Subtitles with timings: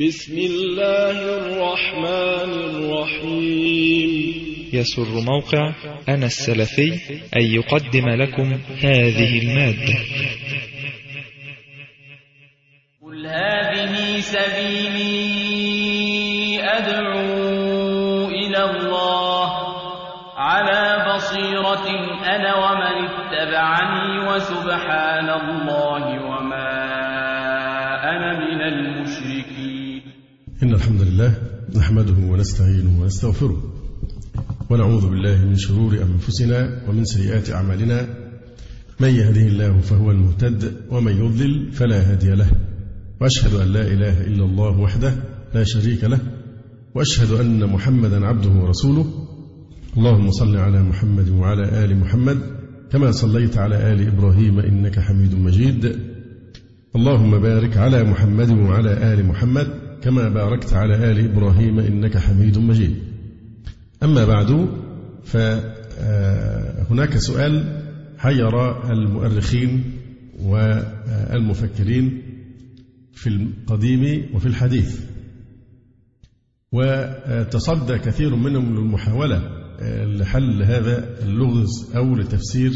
[0.00, 4.10] بسم الله الرحمن الرحيم
[4.72, 5.72] يسر موقع
[6.08, 6.92] أنا السلفي
[7.36, 9.94] أن يقدم لكم هذه المادة
[13.06, 15.38] قل هذه سبيلي
[16.62, 19.48] أدعو إلى الله
[20.36, 21.88] على بصيرة
[22.26, 26.25] أنا ومن اتبعني وسبحان الله
[30.66, 31.34] إن الحمد لله
[31.76, 33.74] نحمده ونستعينه ونستغفره
[34.70, 38.06] ونعوذ بالله من شرور أنفسنا ومن سيئات أعمالنا
[39.00, 42.46] من يهده الله فهو المهتد ومن يضلل فلا هادي له
[43.20, 45.14] وأشهد أن لا إله إلا الله وحده
[45.54, 46.18] لا شريك له
[46.94, 49.06] وأشهد أن محمدا عبده ورسوله
[49.96, 52.38] اللهم صل على محمد وعلى آل محمد
[52.92, 55.96] كما صليت على آل إبراهيم إنك حميد مجيد
[56.96, 62.96] اللهم بارك على محمد وعلى آل محمد كما باركت على آل إبراهيم إنك حميد مجيد
[64.02, 64.68] أما بعد
[65.24, 67.74] فهناك سؤال
[68.18, 69.84] حير المؤرخين
[70.42, 72.22] والمفكرين
[73.14, 75.00] في القديم وفي الحديث
[76.72, 79.42] وتصدى كثير منهم للمحاولة
[80.06, 82.72] لحل هذا اللغز أو لتفسير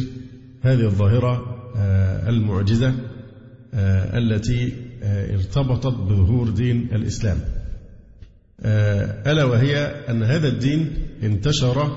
[0.63, 1.57] هذه الظاهرة
[2.29, 2.95] المعجزة
[4.15, 7.37] التي آه، ارتبطت بظهور دين الإسلام
[8.61, 9.77] آه، ألا وهي
[10.11, 10.91] أن هذا الدين
[11.23, 11.97] انتشر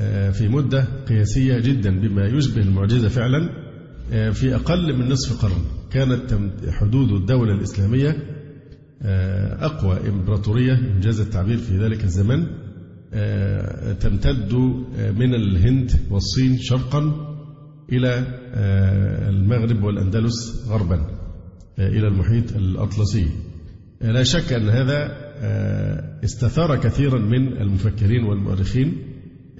[0.00, 3.66] آه، في مدة قياسية جدا بما يشبه المعجزة فعلا
[4.32, 8.16] في أقل من نصف قرن كانت حدود الدولة الإسلامية
[9.60, 12.46] أقوى إمبراطورية إنجاز التعبير في ذلك الزمن
[14.00, 14.52] تمتد
[15.18, 17.26] من الهند والصين شرقا
[17.92, 18.24] إلى
[19.28, 21.15] المغرب والأندلس غربا
[21.78, 23.28] إلى المحيط الأطلسي
[24.00, 28.96] لا شك أن هذا آه، استثار كثيرا من المفكرين والمؤرخين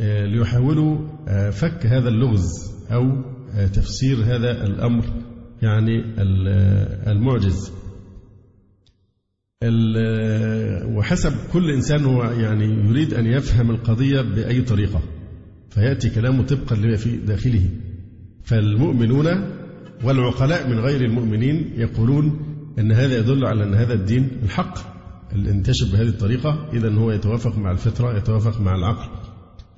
[0.01, 2.49] آه، ليحاولوا آه، فك هذا اللغز
[2.93, 3.23] أو
[3.73, 5.05] تفسير هذا الأمر
[5.63, 6.15] يعني
[7.07, 7.73] المعجز
[10.97, 15.01] وحسب كل إنسان هو يعني يريد أن يفهم القضية بأي طريقة
[15.71, 17.69] فيأتي كلامه طبقا لما في داخله
[18.45, 19.27] فالمؤمنون
[20.05, 22.41] والعقلاء من غير المؤمنين يقولون
[22.79, 24.79] أن هذا يدل على أن هذا الدين الحق
[25.33, 29.09] اللي انتشر بهذه الطريقة إذا هو يتوافق مع الفطرة يتوافق مع العقل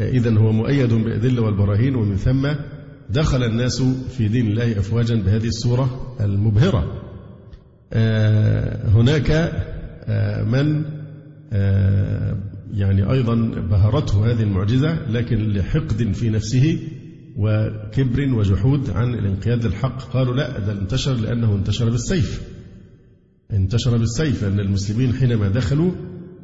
[0.01, 2.49] إذا هو مؤيد بالأدلة والبراهين ومن ثم
[3.11, 3.83] دخل الناس
[4.17, 6.95] في دين الله أفواجا بهذه الصورة المبهرة
[7.93, 9.31] آه، هناك
[10.07, 10.85] آه، من
[11.53, 12.37] آه،
[12.75, 13.35] يعني أيضا
[13.71, 16.79] بهرته هذه المعجزة لكن لحقد في نفسه
[17.39, 22.43] وكبر وجحود عن الانقياد للحق قالوا لا ده انتشر لأنه انتشر بالسيف
[23.53, 25.91] انتشر بالسيف أن المسلمين حينما دخلوا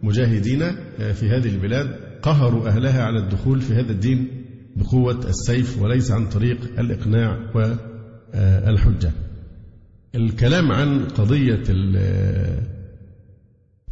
[0.03, 4.29] مجاهدين آه، في هذه البلاد قهروا أهلها على الدخول في هذا الدين
[4.77, 11.63] بقوة السيف وليس عن طريق الإقناع والحجة آه، الكلام عن قضية
[11.97, 12.63] آه،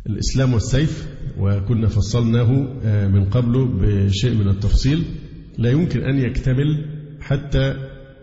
[0.06, 1.08] الإسلام والسيف
[1.38, 2.50] وكنا فصلناه
[3.08, 5.02] من قبل بشيء من التفصيل
[5.58, 6.91] لا يمكن أن يكتمل
[7.22, 7.76] حتى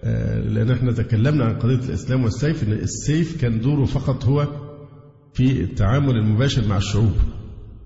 [0.03, 4.47] آه، لأن احنا تكلمنا عن قضية الإسلام والسيف إن السيف كان دوره فقط هو
[5.33, 7.13] في التعامل المباشر مع الشعوب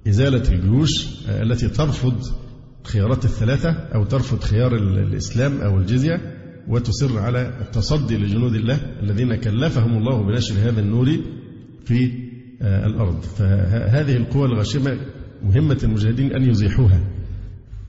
[0.08, 2.24] إزالة الجيوش آه، التي ترفض
[2.84, 6.34] خيارات الثلاثة أو ترفض خيار الإسلام أو الجزية
[6.68, 11.18] وتصر على التصدي لجنود الله الذين كلفهم الله بنشر هذا النور
[11.86, 12.12] في
[12.62, 14.98] آه، الأرض فهذه القوى الغاشمة
[15.44, 17.00] مهمة المجاهدين أن يزيحوها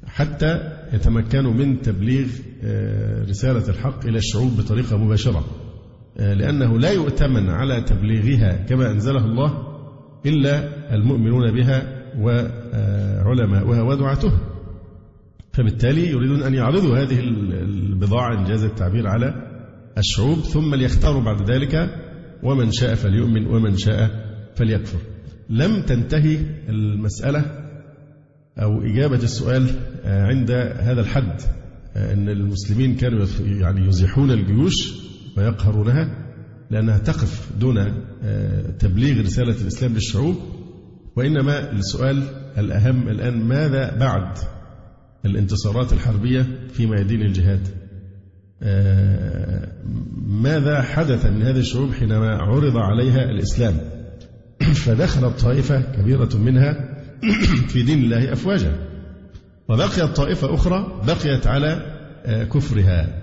[0.06, 0.58] حتى
[0.92, 2.26] يتمكنوا من تبليغ
[2.62, 5.44] آه، رسالة الحق إلى الشعوب بطريقة مباشرة
[6.18, 9.66] آه، لأنه لا يؤتمن على تبليغها كما أنزله الله
[10.26, 10.60] إلا
[10.94, 11.82] المؤمنون بها
[12.18, 14.40] وعلماؤها ودعاتها
[15.52, 17.20] فبالتالي يريدون أن يعرضوا هذه
[17.62, 19.34] البضاعة إن جاز التعبير على
[19.98, 21.88] الشعوب ثم ليختاروا بعد ذلك
[22.42, 24.10] ومن شاء فليؤمن ومن شاء
[24.56, 24.98] فليكفر
[25.50, 26.38] لم تنتهي
[26.68, 27.44] المسألة
[28.58, 29.66] أو إجابة السؤال
[30.04, 30.50] آه، عند
[30.80, 31.40] هذا الحد
[31.96, 34.94] آه، أن المسلمين كانوا يعني يزيحون الجيوش
[35.36, 36.08] ويقهرونها
[36.70, 37.78] لأنها تقف دون
[38.22, 40.36] آه، تبليغ رسالة الإسلام للشعوب
[41.16, 42.22] وإنما السؤال
[42.58, 44.38] الأهم الآن ماذا بعد
[45.24, 47.68] الانتصارات الحربية في ميادين الجهاد
[48.62, 49.68] آه،
[50.26, 53.74] ماذا حدث من هذه الشعوب حينما عرض عليها الإسلام
[54.84, 56.88] فدخلت طائفة كبيرة منها
[57.68, 58.93] في دين الله أفواجا
[59.68, 61.94] وبقيت طائفة أخرى بقيت على
[62.26, 63.22] آه، كفرها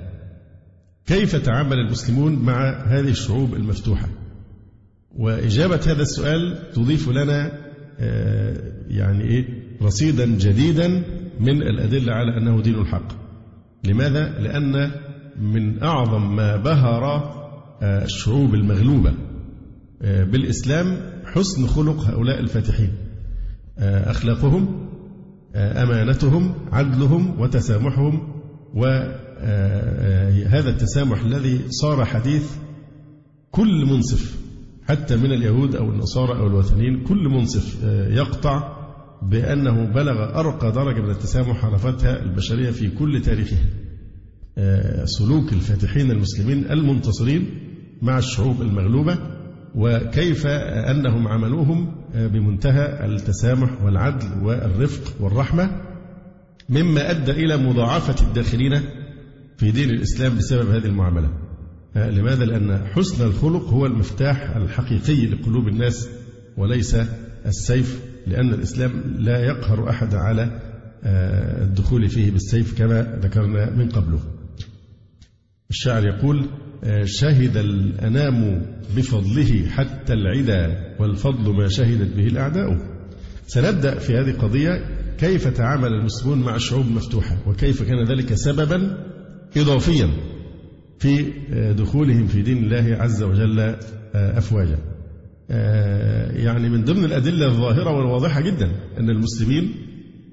[1.06, 4.10] كيف تعامل المسلمون مع هذه الشعوب المفتوحة
[5.18, 7.52] وإجابة هذا السؤال تضيف لنا
[8.00, 8.58] آه،
[8.90, 9.46] يعني إيه
[9.82, 11.04] رصيدا جديدا
[11.40, 13.08] من الأدلة على أنه دين الحق
[13.86, 14.92] لماذا؟ لأن
[15.42, 17.04] من أعظم ما بهر
[17.82, 19.14] آه، الشعوب المغلوبة
[20.02, 22.92] بالإسلام حسن خلق هؤلاء الفاتحين
[23.80, 24.81] أخلاقهم
[25.56, 28.28] أمانتهم عدلهم وتسامحهم
[28.76, 32.52] وهذا آه، آه، التسامح الذي صار حديث
[33.52, 34.38] كل منصف
[34.88, 38.78] حتى من اليهود أو النصارى أو الوثنيين كل منصف آه، يقطع
[39.22, 43.66] بأنه بلغ أرقى درجة من التسامح عرفتها البشرية في كل تاريخها
[45.06, 47.46] سلوك الفاتحين المسلمين المنتصرين
[48.02, 49.18] مع الشعوب المغلوبة
[49.76, 55.72] وكيف أنهم عملوهم آه، بمنتهى التسامح والعدل والرفق والرحمة
[56.70, 58.74] مما أدى إلى مضاعفة الداخلين
[59.58, 61.30] في دين الإسلام بسبب هذه المعاملة
[61.96, 66.10] آه، لماذا؟ لأن حسن الخلق هو المفتاح الحقيقي لقلوب الناس
[66.58, 66.98] وليس
[67.46, 70.60] السيف لأن الإسلام لا يقهر أحد على
[71.04, 74.20] آه، الدخول فيه بالسيف كما ذكرنا من قبله
[75.70, 76.46] الشاعر يقول
[77.06, 78.62] شهد الأنام
[78.98, 82.78] بفضله حتى العدا والفضل ما شهدت به الأعداء
[83.48, 84.72] سنبدأ في هذه القضية
[85.18, 88.98] كيف تعامل المسلمون مع الشعوب المفتوحة وكيف كان ذلك سببا
[89.58, 90.10] إضافيا
[91.00, 91.26] في
[91.78, 94.78] دخولهم في دين الله عز وجل آه، أفواجا
[95.52, 99.72] آه، يعني من ضمن الأدلة الظاهرة والواضحة جدا أن المسلمين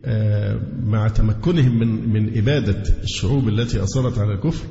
[0.04, 4.64] آه، مع تمكنهم من من إبادة الشعوب التي أصرت على الكفر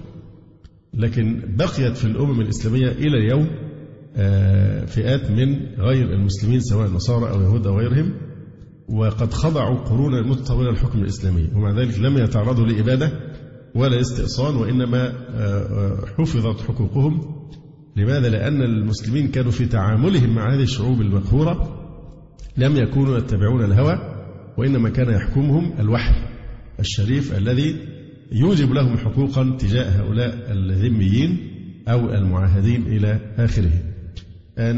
[0.94, 3.48] لكن بقيت في الأمم الإسلامية إلى اليوم
[4.20, 8.14] آه، فئات من غير المسلمين سواء نصارى أو يهود أو غيرهم
[8.90, 13.12] وقد خضعوا قرونا متطولة للحكم الإسلامي ومع ذلك لم يتعرضوا لإبادة
[13.76, 17.36] ولا استئصال وإنما آه، آه، حفظت حقوقهم
[17.96, 21.78] لماذا؟ لأن المسلمين كانوا في تعاملهم مع هذه الشعوب المقهورة
[22.58, 23.96] لم يكونوا يتبعون الهوى
[24.58, 26.14] وإنما كان يحكمهم الوحي
[26.82, 27.76] الشريف الذي
[28.32, 31.38] يوجب لهم حقوقا تجاه هؤلاء الذميين
[31.88, 33.72] أو المعاهدين إلى آخره
[34.58, 34.72] آه،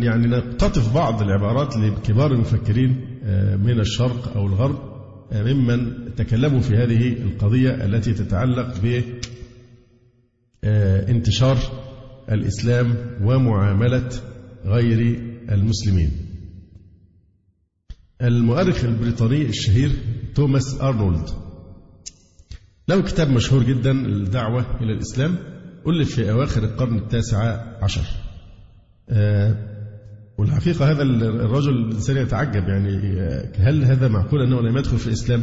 [0.00, 4.78] يعني نقتطف بعض العبارات لكبار المفكرين آه، من الشرق أو الغرب
[5.32, 8.80] آه، ممن تكلموا في هذه القضية التي تتعلق
[10.64, 11.58] بانتشار
[12.32, 14.08] الإسلام ومعاملة
[14.64, 15.20] غير
[15.52, 16.10] المسلمين
[18.22, 19.90] المؤرخ البريطاني الشهير
[20.34, 21.30] توماس أرنولد
[22.88, 25.36] له كتاب مشهور جدا الدعوة إلى الإسلام
[25.88, 28.02] ألف في أواخر القرن التاسع عشر
[29.10, 29.56] آه،
[30.38, 35.42] والحقيقة هذا الرجل الإنسان يتعجب يعني آه، هل هذا معقول أنه لم يدخل في الإسلام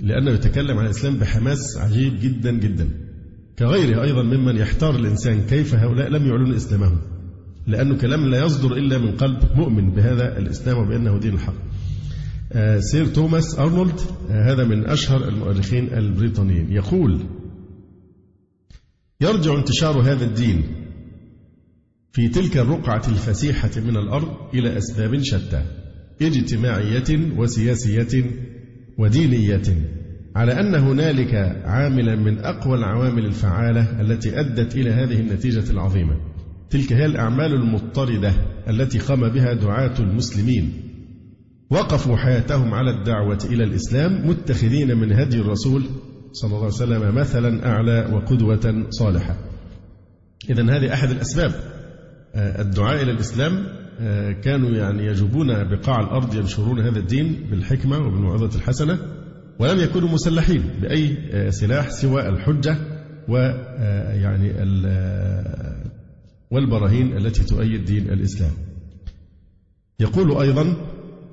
[0.00, 2.88] لأنه يتكلم عن الإسلام بحماس عجيب جدا جدا
[3.58, 6.98] كغيره أيضا ممن يحتار الإنسان كيف هؤلاء لم يعلنوا إسلامهم
[7.66, 11.54] لأنه كلام لا يصدر إلا من قلب مؤمن بهذا الإسلام وبأنه دين الحق
[12.52, 14.00] آه، سير توماس أرنولد
[14.30, 17.20] آه، هذا من أشهر المؤرخين البريطانيين يقول
[19.20, 20.62] يرجع انتشار هذا الدين
[22.12, 25.62] في تلك الرقعة الفسيحة من الأرض إلى أسباب شتى
[26.22, 28.24] اجتماعية وسياسية
[28.98, 29.62] ودينية
[30.36, 31.34] على أن هنالك
[31.64, 36.16] عاملا من أقوى العوامل الفعالة التي أدت إلى هذه النتيجة العظيمة
[36.70, 38.32] تلك هي الأعمال المضطردة
[38.68, 40.85] التي قام بها دعاة المسلمين
[41.70, 45.84] وقفوا حياتهم على الدعوة إلى الإسلام متخذين من هدي الرسول
[46.32, 49.36] صلى الله عليه وسلم مثلا أعلى وقدوة صالحة
[50.50, 51.52] إذا هذه أحد الأسباب
[52.34, 53.66] آه، الدعاء إلى الإسلام
[54.00, 58.98] آه، كانوا يعني يجوبون بقاع الأرض ينشرون هذا الدين بالحكمة وبالموعظة الحسنة
[59.58, 62.78] ولم يكونوا مسلحين بأي آه، سلاح سوى الحجة
[63.28, 64.48] ويعني
[66.50, 68.50] والبراهين التي تؤيد دين الإسلام
[70.00, 70.76] يقول أيضا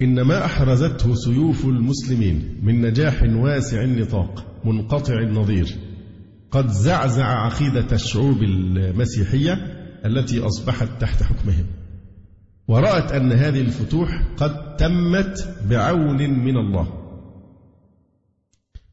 [0.01, 5.67] إنما أحرزته سيوف المسلمين من نجاح واسع النطاق منقطع النظير
[6.51, 9.53] قد زعزع عقيدة الشعوب المسيحية
[10.05, 11.65] التي أصبحت تحت حكمهم
[12.67, 16.87] ورأت أن هذه الفتوح قد تمت بعون من الله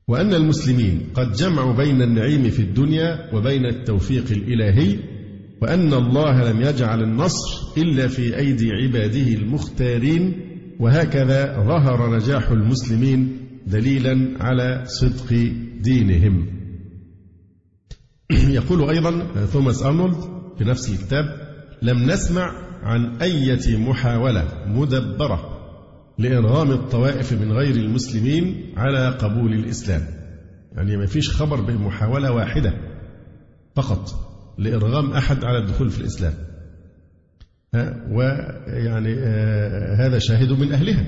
[0.09, 4.99] وأن المسلمين قد جمعوا بين النعيم في الدنيا وبين التوفيق الإلهي
[5.63, 10.50] وأن الله لم يجعل النصر إلا في أيدي عباده المختارين
[10.81, 16.47] وهكذا ظهر نجاح المسلمين دليلا على صدق دينهم.
[18.59, 20.15] يقول ايضا توماس ارنولد
[20.59, 21.25] في نفس الكتاب:
[21.83, 25.57] لم نسمع عن أية محاولة مدبرة
[26.19, 30.03] لإرغام الطوائف من غير المسلمين على قبول الإسلام.
[30.73, 32.73] يعني ما فيش خبر بمحاولة واحدة
[33.75, 34.09] فقط
[34.59, 36.35] لإرغام أحد على الدخول في الإسلام.
[38.11, 41.05] ويعني آه، هذا شاهد من أهلها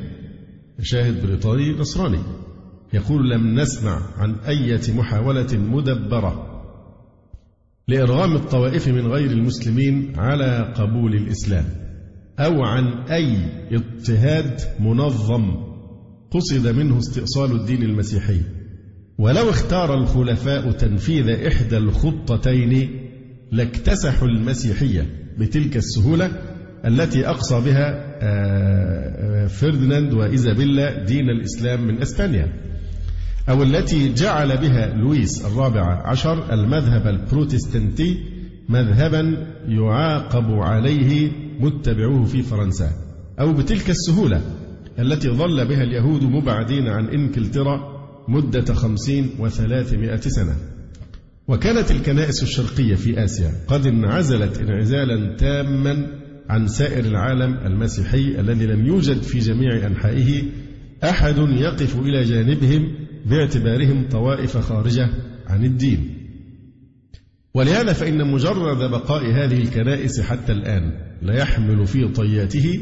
[0.83, 2.19] شاهد بريطاني نصراني
[2.93, 6.47] يقول لم نسمع عن أية محاولة مدبرة
[7.89, 11.65] لإرغام الطوائف من غير المسلمين على قبول الإسلام
[12.39, 13.37] أو عن أي
[13.77, 15.51] اضطهاد منظم
[16.31, 18.41] قصد منه استئصال الدين المسيحي
[19.19, 22.91] ولو اختار الخلفاء تنفيذ إحدى الخطتين
[23.53, 25.07] لاكتسحوا المسيحية
[25.39, 26.52] بتلك السهولة
[26.87, 32.53] التي أقصى بها آه، فرديناند وإيزابيلا دين الإسلام من أسبانيا
[33.49, 38.19] أو التي جعل بها لويس الرابع عشر المذهب البروتستانتي
[38.69, 42.91] مذهبا يعاقب عليه متبعوه في فرنسا
[43.41, 44.41] أو بتلك السهولة
[44.99, 47.93] التي ظل بها اليهود مبعدين عن إنكلترا
[48.29, 50.57] مدة خمسين وثلاثمائة سنة
[51.49, 58.87] وكانت الكنائس الشرقية في آسيا قد انعزلت انعزالا تاما عن سائر العالم المسيحي الذي لم
[58.87, 60.43] يوجد في جميع أنحائه
[61.05, 62.89] أحد يقف إلى جانبهم
[63.27, 65.09] باعتبارهم طوائف خارجة
[65.47, 66.19] عن الدين.
[67.55, 72.81] ولهذا فإن مجرد بقاء هذه الكنائس حتى الآن لا يحمل في طياته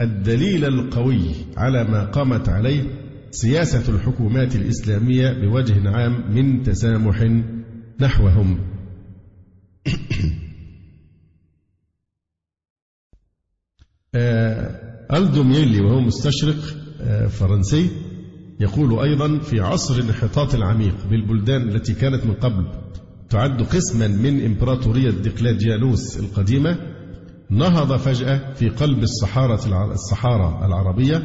[0.00, 1.20] الدليل القوي
[1.56, 2.82] على ما قامت عليه
[3.30, 7.42] سياسة الحكومات الإسلامية بوجه عام من تسامح
[8.00, 8.58] نحوهم.
[14.16, 16.56] آه، ألدوميلي وهو مستشرق
[17.02, 17.90] آه، فرنسي
[18.60, 22.64] يقول أيضا في عصر الانحطاط العميق بالبلدان التي كانت من قبل
[23.28, 26.76] تعد قسما من إمبراطورية ديقلاديانوس القديمة
[27.50, 31.22] نهض فجأة في قلب الصحارة الصحارى العربية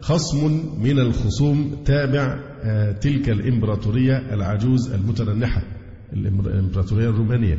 [0.00, 5.62] خصم من الخصوم تابع آه، تلك الإمبراطورية العجوز المتنحة
[6.12, 7.58] الإمبراطورية الرومانية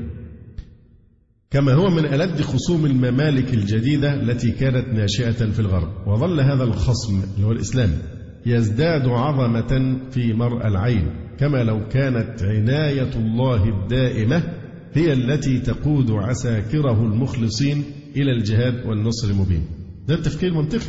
[1.51, 7.22] كما هو من ألد خصوم الممالك الجديدة التي كانت ناشئة في الغرب وظل هذا الخصم
[7.36, 7.89] اللي هو الإسلام
[8.46, 11.08] يزداد عظمة في مرأى العين
[11.39, 14.43] كما لو كانت عناية الله الدائمة
[14.93, 17.84] هي التي تقود عساكره المخلصين
[18.15, 19.63] إلى الجهاد والنصر المبين
[20.08, 20.86] ده التفكير منطقي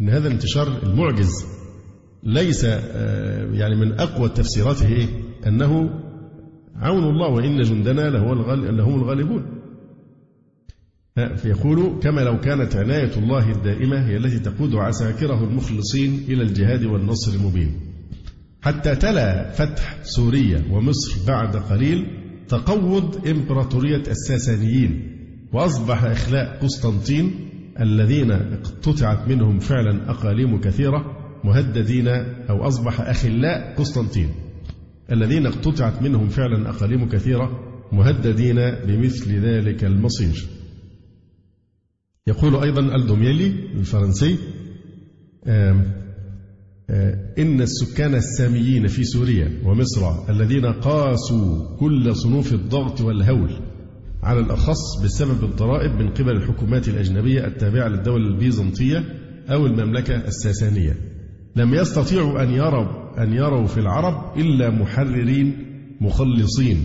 [0.00, 1.46] أن هذا الانتشار المعجز
[2.24, 5.06] ليس آه، يعني من أقوى تفسيراته إيه؟
[5.46, 5.90] أنه
[6.76, 9.42] عون الله وإن جندنا لهو لهم الغالبون
[11.18, 16.84] آه، فيقول كما لو كانت عناية الله الدائمة هي التي تقود عساكره المخلصين إلى الجهاد
[16.84, 17.72] والنصر المبين
[18.62, 22.06] حتى تلا فتح سوريا ومصر بعد قليل
[22.48, 25.08] تقوض إمبراطورية الساسانيين
[25.52, 27.30] وأصبح إخلاء قسطنطين
[27.80, 32.08] الذين اقتطعت منهم فعلا أقاليم كثيرة مهددين
[32.50, 34.28] أو أصبح أخلاء قسطنطين
[35.12, 37.60] الذين اقتطعت منهم فعلا أقاليم كثيرة
[37.92, 40.46] مهددين بمثل ذلك المصير
[42.26, 44.38] يقول أيضا الدوميلي الفرنسي
[45.46, 45.74] آه،
[47.38, 53.50] إن السكان الساميين في سوريا ومصر الذين قاسوا كل صنوف الضغط والهول
[54.22, 59.04] على الأخص بسبب الضرائب من قبل الحكومات الأجنبية التابعة للدولة البيزنطية
[59.50, 60.96] أو المملكة الساسانية
[61.56, 65.56] لم يستطيعوا أن يروا أن يروا في العرب إلا محررين
[66.00, 66.78] مخلصين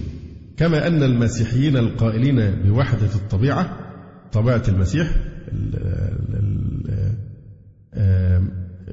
[0.57, 3.86] كما أن المسيحيين القائلين بوحدة الطبيعة
[4.33, 5.07] طبيعة المسيح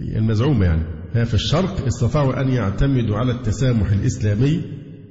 [0.01, 0.83] المزعومة يعني
[1.25, 4.61] في الشرق استطاعوا أن يعتمدوا على التسامح الإسلامي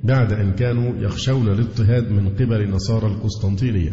[0.04, 3.92] بعد أن كانوا يخشون الاضطهاد من قبل نصارى القسطنطينية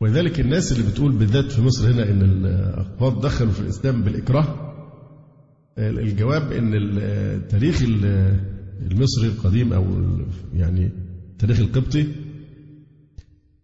[0.00, 4.74] ولذلك الناس اللي بتقول بالذات في مصر هنا أن الأقباط دخلوا في الإسلام بالإكراه
[5.78, 7.82] الجواب أن التاريخ
[8.90, 9.84] المصري القديم أو
[10.54, 10.90] يعني
[11.36, 12.06] التاريخ القبطي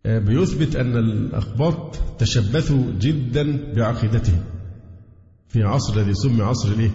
[0.07, 4.41] آه، بيثبت أن الأقباط تشبثوا جدا بعقيدتهم
[5.49, 6.91] في عصر الذي سمي عصر الإيه؟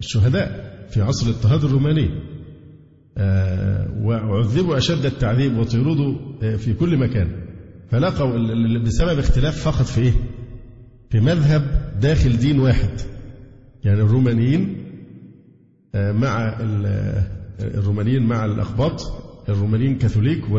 [0.00, 2.08] الشهداء في عصر الاضطهاد الروماني
[3.18, 7.40] آه، وعذبوا أشد التعذيب وطردوا آه، في كل مكان
[7.90, 8.36] فلقوا
[8.78, 10.12] بسبب اختلاف فقط في إيه؟
[11.10, 13.00] في مذهب داخل دين واحد
[13.84, 14.76] يعني الرومانيين
[15.94, 16.56] مع
[17.60, 19.00] الرومانيين مع الأقباط
[19.48, 20.50] الرومانيين كاثوليك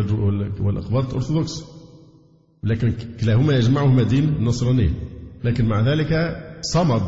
[0.62, 1.64] والأقباط أرثوذكس
[2.66, 4.94] لكن كلاهما يجمعهما دين النصرانية
[5.44, 7.02] لكن مع ذلك صمد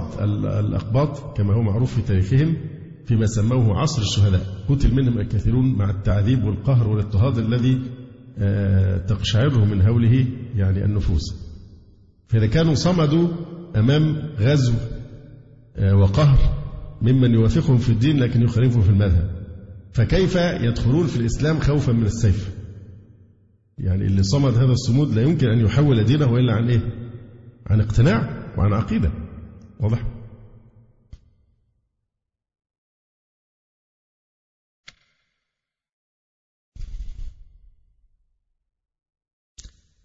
[0.59, 2.57] الأقباط كما هو معروف في تاريخهم
[3.05, 7.81] فيما سموه عصر الشهداء قتل منهم الكثيرون مع التعذيب والقهر والاضطهاد الذي
[8.39, 11.23] آه، تقشعره من هوله يعني النفوس
[12.27, 13.27] فإذا كانوا صمدوا
[13.75, 14.73] أمام غزو
[15.75, 16.39] آه، وقهر
[17.01, 19.31] ممن يوافقهم في الدين لكن يخالفهم في المذهب
[19.93, 22.56] فكيف يدخلون في الإسلام خوفا من السيف
[23.77, 26.81] يعني اللي صمد هذا الصمود لا يمكن أن يحول دينه إلا عن إيه؟
[27.67, 29.11] عن اقتناع وعن عقيدة
[29.79, 30.03] واضح؟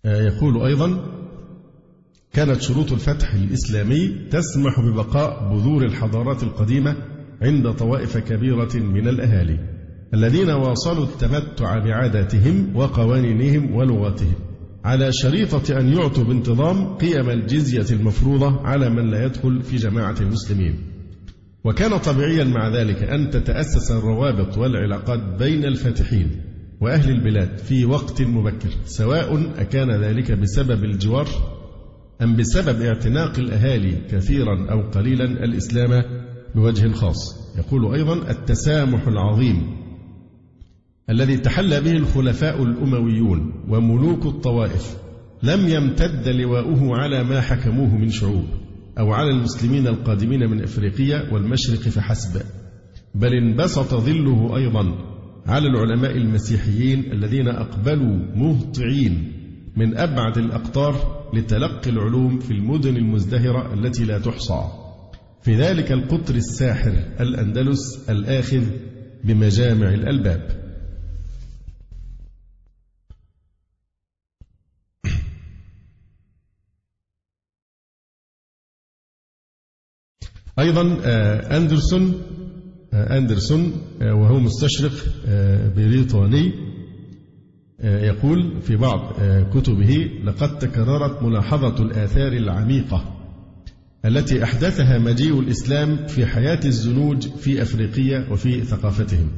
[0.05, 1.13] آه، يقول أيضا
[2.33, 6.97] كانت شروط الفتح الإسلامي تسمح ببقاء بذور الحضارات القديمة
[7.43, 9.72] عند طوائف كبيرة من الأهالي
[10.15, 14.35] الذين واصلوا التمتع بعاداتهم وقوانينهم ولغاتهم
[14.85, 20.75] على شريطة أن يعطوا بانتظام قيم الجزية المفروضة على من لا يدخل في جماعة المسلمين
[21.65, 26.31] وكان طبيعيا مع ذلك أن تتأسس الروابط والعلاقات بين الفاتحين
[26.81, 31.27] وأهل البلاد في وقت مبكر سواء أكان ذلك بسبب الجوار
[32.23, 36.03] أم بسبب اعتناق الأهالي كثيرا أو قليلا الإسلام
[36.55, 37.19] بوجه خاص
[37.59, 39.82] يقول أيضا التسامح العظيم
[41.11, 44.97] الذي تحلى به الخلفاء الأمويون وملوك الطوائف
[45.43, 48.45] لم يمتد لواؤه على ما حكموه من شعوب
[48.99, 52.41] أو على المسلمين القادمين من إفريقيا والمشرق فحسب
[53.15, 54.97] بل انبسط ظله أيضا
[55.47, 59.33] على العلماء المسيحيين الذين أقبلوا مهطعين
[59.77, 64.61] من أبعد الأقطار لتلقي العلوم في المدن المزدهرة التي لا تحصى
[65.43, 68.65] في ذلك القطر الساحر الأندلس الآخذ
[69.25, 70.62] بمجامع الألباب
[80.63, 82.15] أيضا آه، أندرسون
[82.93, 84.93] آه، أندرسون آه، وهو مستشرق
[85.77, 86.73] بريطاني
[87.85, 89.13] يقول في بعض
[89.55, 93.17] كتبه لقد تكررت ملاحظة الآثار العميقة
[94.05, 99.29] التي أحدثها مجيء الإسلام في حياة الزنوج في أفريقيا وفي ثقافتهم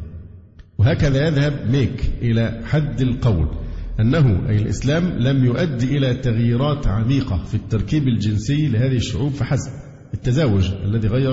[0.78, 3.49] وهكذا يذهب ميك إلى حد القول
[4.00, 9.73] أنه أي الإسلام لم يؤدي إلى تغييرات عميقة في التركيب الجنسي لهذه الشعوب فحسب
[10.14, 11.30] التزاوج الذي غير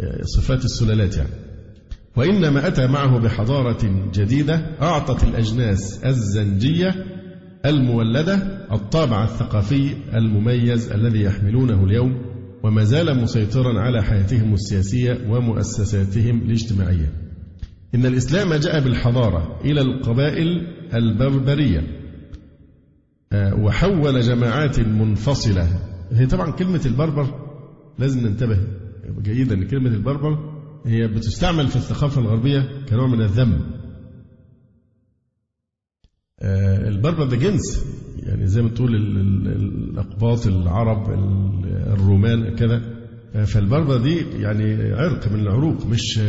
[0.00, 1.32] آه، صفات السلالات يعني
[2.16, 6.94] وإنما أتى معه بحضارة جديدة أعطت الأجناس الزنجية
[7.66, 8.34] المولدة
[8.72, 12.22] الطابع الثقافي المميز الذي يحملونه اليوم
[12.62, 17.12] وما زال مسيطرا على حياتهم السياسية ومؤسساتهم الاجتماعية
[17.94, 20.46] إن الإسلام جاء بالحضارة إلى القبائل
[20.94, 21.80] البربرية
[23.32, 25.68] آه، وحول جماعات منفصلة
[26.12, 27.47] هي طبعا كلمة البربر
[27.98, 28.58] لازم ننتبه
[29.22, 33.60] جيدا ان كلمه البربر هي بتستعمل في الثقافه الغربيه كنوع من الذم.
[36.40, 37.86] آه، البربر ده جنس
[38.22, 38.94] يعني زي ما تقول
[39.46, 41.10] الاقباط العرب
[41.66, 42.80] الرومان كده
[43.34, 46.20] آه، فالبربر دي يعني عرق من العروق مش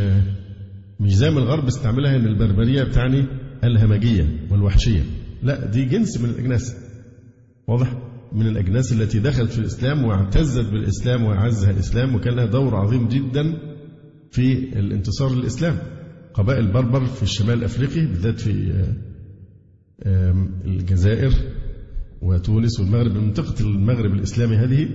[1.00, 3.26] مش زي ما الغرب استعملها ان البربريه بتعني
[3.64, 5.02] الهمجيه والوحشيه
[5.42, 6.76] لا دي جنس من الاجناس
[7.68, 13.08] واضح من الأجناس التي دخلت في الإسلام واعتزت بالإسلام وأعزها الإسلام وكان لها دور عظيم
[13.08, 13.54] جدا
[14.30, 15.76] في الانتصار للإسلام
[16.34, 18.84] قبائل بربر في الشمال الأفريقي بالذات في
[20.64, 21.32] الجزائر
[22.22, 24.88] وتونس والمغرب منطقة المغرب الإسلامي هذه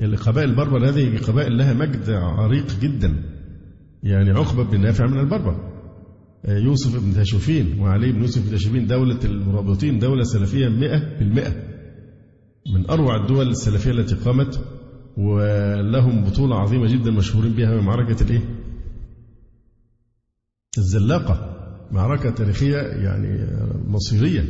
[0.00, 3.22] القبائل يعني البربر هذه قبائل لها مجد عريق جدا
[4.02, 5.70] يعني عقبة بن نافع من البربر
[6.44, 11.50] آه، يوسف بن تاشوفين وعلي بن يوسف بن تاشوفين دولة المرابطين دولة سلفية 100%
[12.66, 14.60] من أروع الدول السلفية التي قامت
[15.16, 18.40] ولهم بطولة عظيمة جدا مشهورين بها معركة الإيه؟
[20.78, 21.56] الزلاقة
[21.92, 24.44] معركة تاريخية يعني آه، مصيرية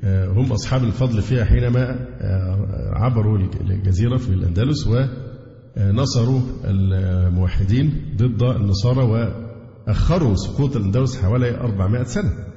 [0.00, 9.02] آه، هم أصحاب الفضل فيها حينما آه، عبروا الجزيرة في الأندلس ونصروا الموحدين ضد النصارى
[9.04, 12.49] وأخروا سقوط الأندلس حوالي 400 سنة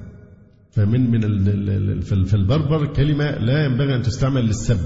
[0.73, 4.77] فمن من فالبربر كلمة لا ينبغي أن تستعمل للسب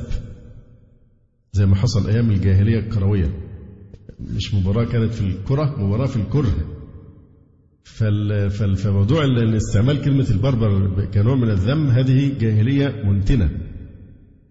[1.54, 3.38] زي ما حصل أيام الجاهلية الكروية
[4.36, 6.52] مش مباراة كانت في الكرة مباراة في الكره
[8.76, 9.23] فموضوع
[9.58, 13.50] استعمال كلمة البربر كنوع من الذم هذه جاهلية منتنة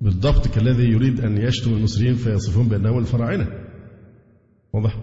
[0.01, 3.49] بالضبط كالذي يريد أن يشتم المصريين فيصفهم بأنهم الفراعنة
[4.73, 4.99] واضح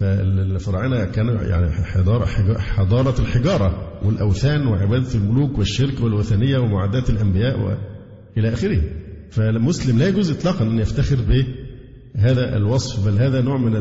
[0.00, 2.24] فالفراعنة كانوا يعني حضارة,
[2.58, 8.82] حضارة الحجارة والأوثان وعبادة الملوك والشرك والوثنية ومعاداة الأنبياء وإلى آخره
[9.30, 13.76] فالمسلم لا يجوز إطلاقا أن يفتخر بهذا الوصف بل هذا نوع من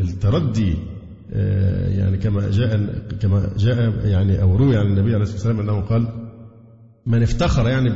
[0.00, 0.74] التردي
[1.32, 2.86] آه، يعني كما جاء
[3.20, 6.08] كما جاء يعني او روي عن النبي عليه الصلاه والسلام انه قال
[7.06, 7.90] من افتخر يعني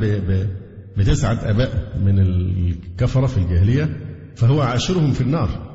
[0.97, 3.97] بتسعه اباء من الكفره في الجاهليه
[4.35, 5.71] فهو عاشرهم في النار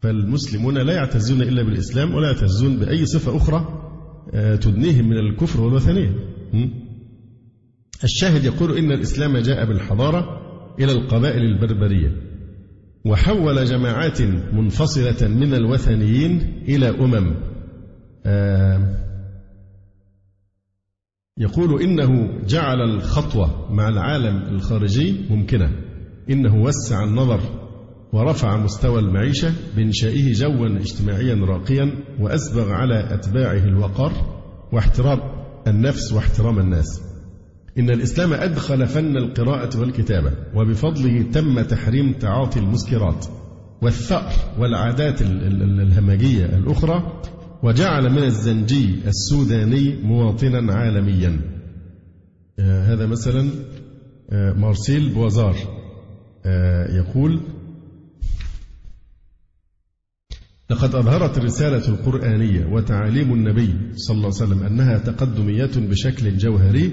[0.00, 3.77] فالمسلمون لا يعتزون الا بالاسلام ولا يعتزون باي صفه اخرى
[4.34, 6.12] آه، تدنيهم من الكفر والوثنية
[8.04, 10.40] الشاهد يقول إن الإسلام جاء بالحضارة
[10.78, 12.12] إلى القبائل البربرية
[13.04, 14.22] وحول جماعات
[14.54, 17.34] منفصلة من الوثنيين إلى أمم
[18.26, 18.94] آه،
[21.38, 25.70] يقول إنه جعل الخطوة مع العالم الخارجي ممكنة
[26.30, 27.40] إنه وسع النظر
[28.12, 34.12] ورفع مستوى المعيشة بإنشائه جوا اجتماعيا راقيا وأسبغ على أتباعه الوقار
[34.72, 35.18] واحترام
[35.66, 37.02] النفس واحترام الناس
[37.78, 43.26] إن الإسلام أدخل فن القراءة والكتابة وبفضله تم تحريم تعاطي المسكرات
[43.82, 47.20] والثأر والعادات الهمجية الأخرى
[47.62, 51.40] وجعل من الزنجي السوداني مواطنا عالميا
[52.58, 53.48] آه، هذا مثلا
[54.30, 55.54] آه، مارسيل بوازار
[56.46, 57.40] آه، يقول
[60.70, 66.92] لقد أظهرت الرسالة القرآنية وتعاليم النبي صلى الله عليه وسلم أنها تقدمية بشكل جوهري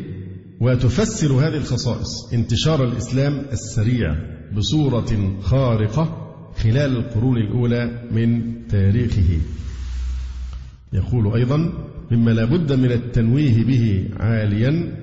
[0.61, 4.15] وتفسر هذه الخصائص انتشار الإسلام السريع
[4.57, 9.37] بصورة خارقة خلال القرون الأولى من تاريخه
[10.93, 11.73] يقول أيضا
[12.11, 14.97] مما لا بد من التنويه به عاليا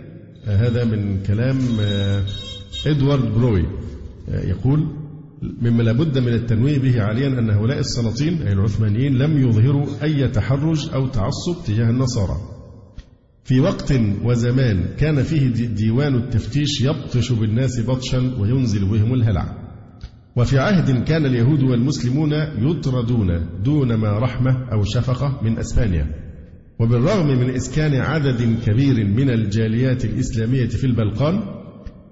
[0.46, 2.24] هذا من كلام آه،
[2.86, 3.64] إدوارد بروي
[4.30, 4.86] آه، يقول
[5.62, 10.28] مما لا بد من التنويه به عاليا أن هؤلاء السلاطين أي العثمانيين لم يظهروا أي
[10.28, 12.36] تحرج أو تعصب تجاه النصارى
[13.44, 13.92] في وقت
[14.24, 19.56] وزمان كان فيه ديوان التفتيش يبطش بالناس بطشا وينزل بهم الهلع
[20.36, 26.06] وفي عهد كان اليهود والمسلمون يطردون دون ما رحمة أو شفقة من أسبانيا
[26.80, 31.42] وبالرغم من إسكان عدد كبير من الجاليات الإسلامية في البلقان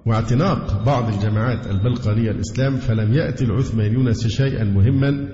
[0.05, 5.29] واعتناق بعض الجماعات البلقانية الإسلام فلم يأتي العثمانيون شيئا مهما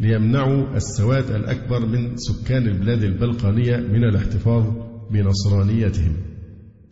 [0.00, 4.64] ليمنعوا السواد الأكبر من سكان البلاد البلقانية من الاحتفاظ
[5.10, 6.12] بنصرانيتهم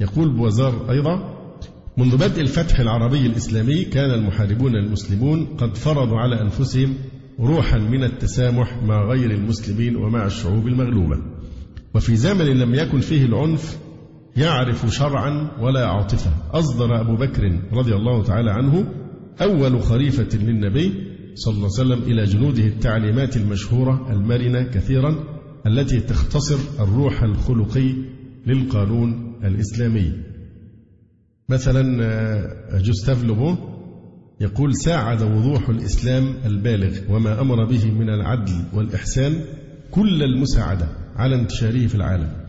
[0.00, 1.34] يقول بوزار أيضا
[1.96, 6.94] منذ بدء الفتح العربي الإسلامي كان المحاربون المسلمون قد فرضوا على أنفسهم
[7.40, 11.16] روحا من التسامح مع غير المسلمين ومع الشعوب المغلوبة
[11.94, 13.78] وفي زمن لم يكن فيه العنف
[14.36, 18.84] يعرف شرعا ولا عاطفة أصدر أبو بكر رضي الله تعالى عنه
[19.42, 20.94] أول خريفة للنبي
[21.34, 25.16] صلى الله عليه وسلم إلى جنوده التعليمات المشهورة المرنة كثيرا
[25.66, 27.94] التي تختصر الروح الخلقي
[28.46, 30.12] للقانون الإسلامي
[31.48, 33.56] مثلا آه، جوستاف لوبون
[34.40, 39.34] يقول ساعد وضوح الإسلام البالغ وما أمر به من العدل والإحسان
[39.90, 42.43] كل المساعدة على انتشاره في العالم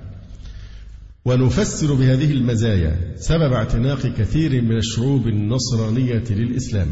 [1.27, 6.88] ونفسر بهذه المزايا سبب اعتناق كثير من الشعوب النصرانية للإسلام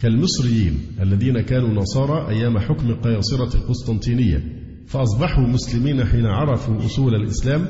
[0.00, 4.42] كالمصريين الذين كانوا نصارى أيام حكم قياصرة القسطنطينية
[4.86, 7.66] فأصبحوا مسلمين حين عرفوا أصول الإسلام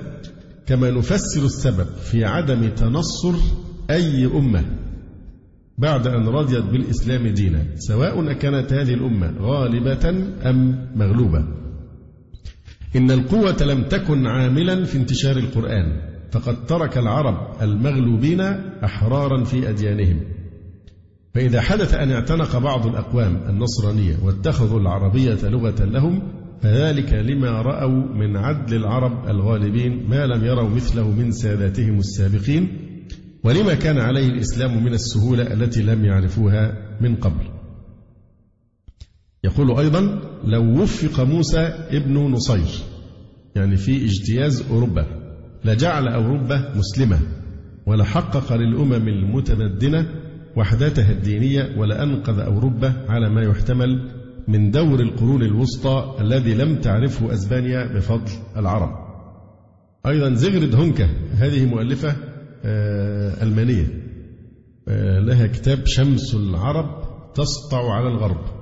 [0.66, 3.32] كما نفسر السبب في عدم تنصر
[3.90, 4.64] أي أمة
[5.78, 10.10] بعد أن رضيت بالإسلام دينا سواء كانت هذه الأمة غالبة
[10.50, 11.58] أم مغلوبة
[12.96, 18.40] إن القوة لم تكن عاملا في انتشار القرآن فقد ترك العرب المغلوبين
[18.85, 20.20] أحرارا في أديانهم
[21.35, 26.22] فإذا حدث أن اعتنق بعض الأقوام النصرانية واتخذوا العربية لغة لهم
[26.61, 32.68] فذلك لما رأوا من عدل العرب الغالبين ما لم يروا مثله من ساداتهم السابقين
[33.44, 37.58] ولما كان عليه الإسلام من السهولة التي لم يعرفوها من قبل
[39.44, 41.59] يقول أيضا لو وفق موسى
[41.90, 42.68] ابن نصير
[43.57, 45.07] يعني في اجتياز أوروبا
[45.64, 47.18] لجعل أوروبا مسلمة
[47.87, 50.09] ولحقق للأمم المتمدنة
[50.57, 54.11] وحدتها الدينية ولأنقذ أوروبا على ما يحتمل
[54.48, 58.90] من دور القرون الوسطى الذي لم تعرفه أسبانيا بفضل العرب
[60.07, 62.16] أيضا زغرد هونكا هذه مؤلفة
[62.64, 63.87] آه، ألمانية
[64.88, 67.03] آه، لها كتاب شمس العرب
[67.35, 68.58] تسطع على الغرب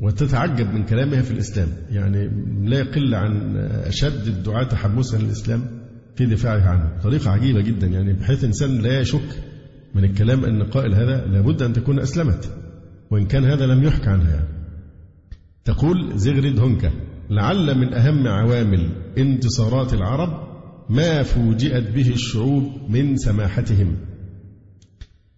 [0.00, 2.28] وتتعجب من كلامها في الإسلام يعني
[2.68, 5.62] لا يقل عن أشد الدعاة تحمسا للإسلام
[6.16, 9.42] في دفاعه عنه طريقة عجيبة جدا يعني بحيث إنسان لا يشك
[9.94, 12.50] من الكلام أن قائل هذا لابد أن تكون أسلمت
[13.10, 14.48] وإن كان هذا لم يحكى عنها يعني.
[15.64, 16.90] تقول زغرد هونكا
[17.30, 20.48] لعل من أهم عوامل انتصارات العرب
[20.90, 23.96] ما فوجئت به الشعوب من سماحتهم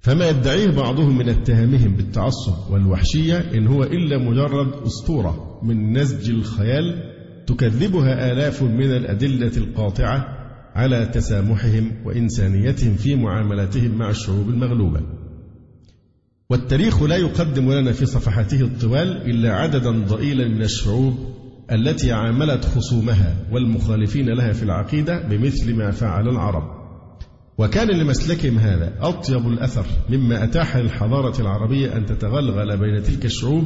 [0.03, 7.13] فما يدعيه بعضهم من اتهامهم بالتعصب والوحشية إن هو إلا مجرد أسطورة من نسج الخيال
[7.47, 10.27] تكذبها آلاف من الأدلة القاطعة
[10.75, 15.01] على تسامحهم وإنسانيتهم في معاملتهم مع الشعوب المغلوبة.
[16.51, 21.15] والتاريخ لا يقدم لنا في صفحاته الطوال إلا عددا ضئيلا من الشعوب
[21.73, 26.82] التي عاملت خصومها والمخالفين لها في العقيدة بمثل ما فعل العرب.
[27.63, 33.65] وكان لمسلكهم هذا أطيب الأثر مما أتاح للحضارة العربية أن تتغلغل بين تلك الشعوب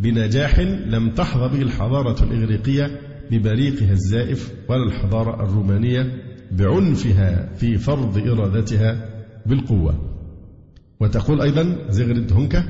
[0.00, 6.12] بنجاح لم تحظى به الحضارة الإغريقية ببريقها الزائف ولا الحضارة الرومانية
[6.52, 9.08] بعنفها في فرض إرادتها
[9.46, 9.94] بالقوة
[11.00, 12.64] وتقول أيضا زغرد هنكة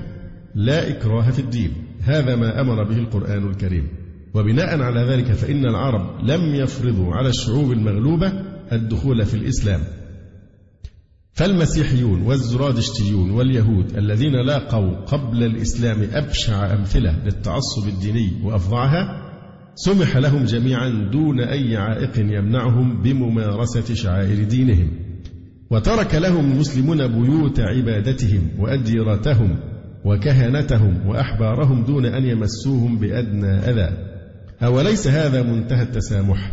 [0.55, 3.89] لا إكراه في الدين هذا ما أمر به القرآن الكريم
[4.35, 8.33] وبناء على ذلك فإن العرب لم يفرضوا على الشعوب المغلوبة
[8.73, 9.81] الدخول في الإسلام
[11.39, 19.23] فالمسيحيون والزرادشتيون واليهود الذين لاقوا قبل الإسلام أبشع أمثلة للتعصب الديني وأفظعها
[19.75, 24.91] سمح لهم جميعا دون أي عائق يمنعهم بممارسة شعائر دينهم
[25.71, 29.59] وترك لهم المسلمون بيوت عبادتهم وأديرتهم
[30.05, 33.97] وكهنتهم وأحبارهم دون أن يمسوهم بأدنى أذى
[34.63, 36.53] أوليس هذا منتهى التسامح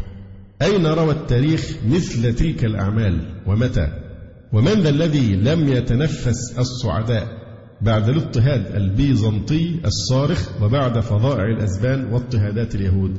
[0.61, 4.04] أين روى التاريخ مثل تلك الأعمال ومتى
[4.53, 7.45] ومن ذا الذي لم يتنفس الصعداء
[7.81, 13.17] بعد الاضطهاد البيزنطي الصارخ وبعد فظائع الأسبان واضطهادات اليهود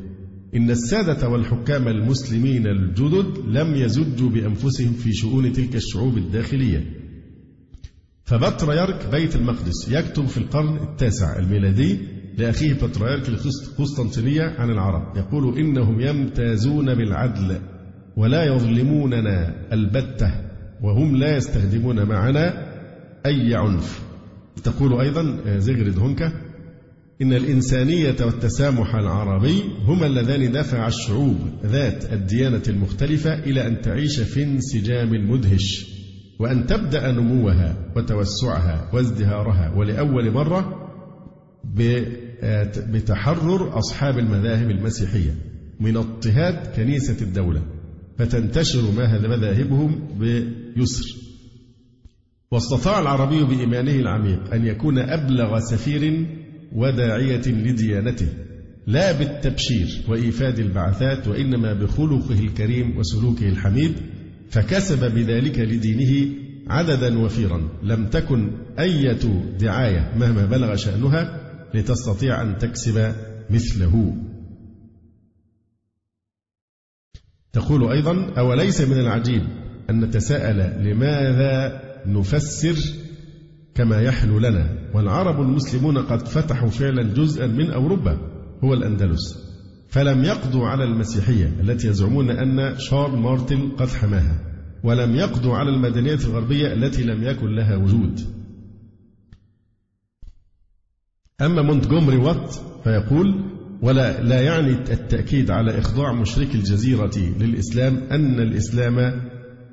[0.54, 6.86] إن السادة والحكام المسلمين الجدد لم يزجوا بأنفسهم في شؤون تلك الشعوب الداخلية
[8.24, 11.98] فبطريرك بيت المقدس يكتب في القرن التاسع الميلادي
[12.38, 17.58] لأخيه بطريرك القسطنطينية عن العرب يقول إنهم يمتازون بالعدل
[18.16, 20.45] ولا يظلموننا البتة
[20.82, 22.68] وهم لا يستخدمون معنا
[23.26, 24.02] أي عنف
[24.64, 26.32] تقول أيضا آه، زغرد هنكة
[27.22, 34.42] إن الإنسانية والتسامح العربي هما اللذان دفعا الشعوب ذات الديانة المختلفة إلى أن تعيش في
[34.44, 35.96] انسجام مدهش
[36.40, 40.82] وأن تبدأ نموها وتوسعها وازدهارها ولأول مرة
[41.80, 45.34] آه، بتحرر أصحاب المذاهب المسيحية
[45.80, 47.62] من اضطهاد كنيسة الدولة
[48.18, 48.80] فتنتشر
[49.30, 50.00] مذاهبهم
[50.76, 51.16] بيسر
[52.50, 56.26] واستطاع العربي بإيمانه العميق أن يكون أبلغ سفير
[56.72, 58.26] وداعية لديانته
[58.86, 63.92] لا بالتبشير وإيفاد البعثات وإنما بخلقه الكريم وسلوكه الحميد
[64.50, 66.28] فكسب بذلك لدينه
[66.68, 71.40] عددا وفيرا لم تكن أية دعاية مهما بلغ شأنها
[71.74, 73.12] لتستطيع أن تكسب
[73.50, 74.25] مثله
[77.52, 79.42] تقول أيضا أوليس من العجيب
[79.90, 82.92] أن نتساءل لماذا نفسر
[83.74, 88.18] كما يحلو لنا والعرب المسلمون قد فتحوا فعلا جزءا من أوروبا
[88.64, 89.46] هو الأندلس
[89.88, 94.40] فلم يقضوا على المسيحية التي يزعمون أن شارل مارتن قد حماها
[94.84, 98.20] ولم يقضوا على المدنية الغربية التي لم يكن لها وجود
[101.40, 102.54] أما مونتجومري وات
[102.84, 109.22] فيقول ولا لا يعني التأكيد على إخضاع مشرك الجزيرة للإسلام أن الإسلام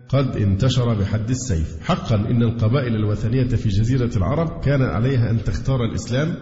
[0.10, 5.86] قد انتشر بحد السيف حقا إن القبائل الوثنية في جزيرة العرب كان عليها أن تختار
[5.86, 6.34] الإسلام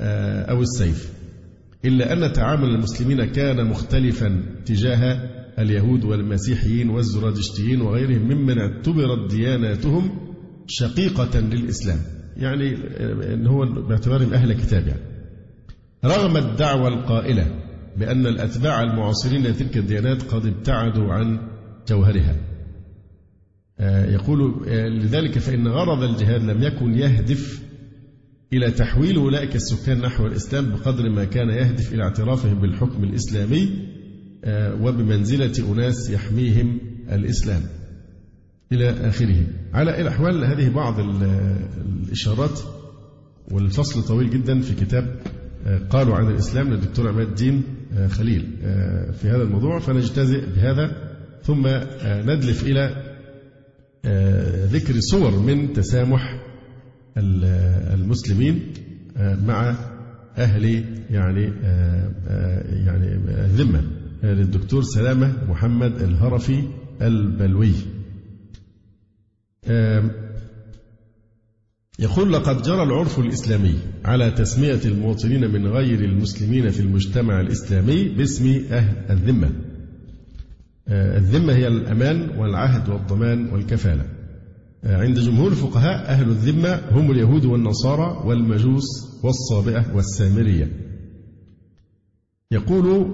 [0.00, 1.12] آه، أو السيف
[1.84, 10.10] إلا أن تعامل المسلمين كان مختلفا تجاه اليهود والمسيحيين والزرادشتيين وغيرهم ممن اعتبرت دياناتهم
[10.66, 11.98] شقيقة للإسلام
[12.36, 12.76] يعني
[13.34, 15.15] إن آه، هو باعتبارهم أهل كتاب يعني
[16.04, 17.46] رغم الدعوة القائلة
[17.96, 21.38] بأن الأتباع المعاصرين لتلك الديانات قد ابتعدوا عن
[21.88, 22.36] جوهرها
[23.80, 27.62] آه، يقول آه، لذلك فإن غرض الجهاد لم يكن يهدف
[28.52, 33.68] إلى تحويل أولئك السكان نحو الإسلام بقدر ما كان يهدف إلى اعترافهم بالحكم الإسلامي
[34.44, 36.78] آه، وبمنزلة أناس يحميهم
[37.12, 37.60] الإسلام
[38.72, 40.94] إلى آخره على الأحوال هذه بعض
[42.04, 42.60] الإشارات
[43.52, 45.20] والفصل طويل جدا في كتاب
[45.90, 47.62] قالوا عن الإسلام للدكتور عماد الدين
[47.96, 50.90] آه، خليل آه، في هذا الموضوع فنجتزئ بهذا
[51.42, 53.06] ثم آه، ندلف إلى
[54.70, 56.42] ذكر صور من تسامح
[57.96, 58.60] المسلمين
[59.20, 59.74] مع
[60.38, 60.64] أهل
[61.10, 61.52] يعني
[62.84, 63.16] يعني
[63.56, 63.82] ذمة
[64.22, 66.62] للدكتور سلامة محمد الهرفي
[67.02, 67.72] البلوي
[71.98, 78.64] يقول لقد جرى العرف الإسلامي على تسمية المواطنين من غير المسلمين في المجتمع الإسلامي باسم
[78.70, 79.50] أهل الذمة
[80.88, 84.04] آه، الذمة هي الأمان والعهد والضمان والكفالة
[84.84, 88.86] آه، عند جمهور الفقهاء أهل الذمة هم اليهود والنصارى والمجوس
[89.24, 90.68] والصابئة والسامرية
[92.50, 93.06] يقول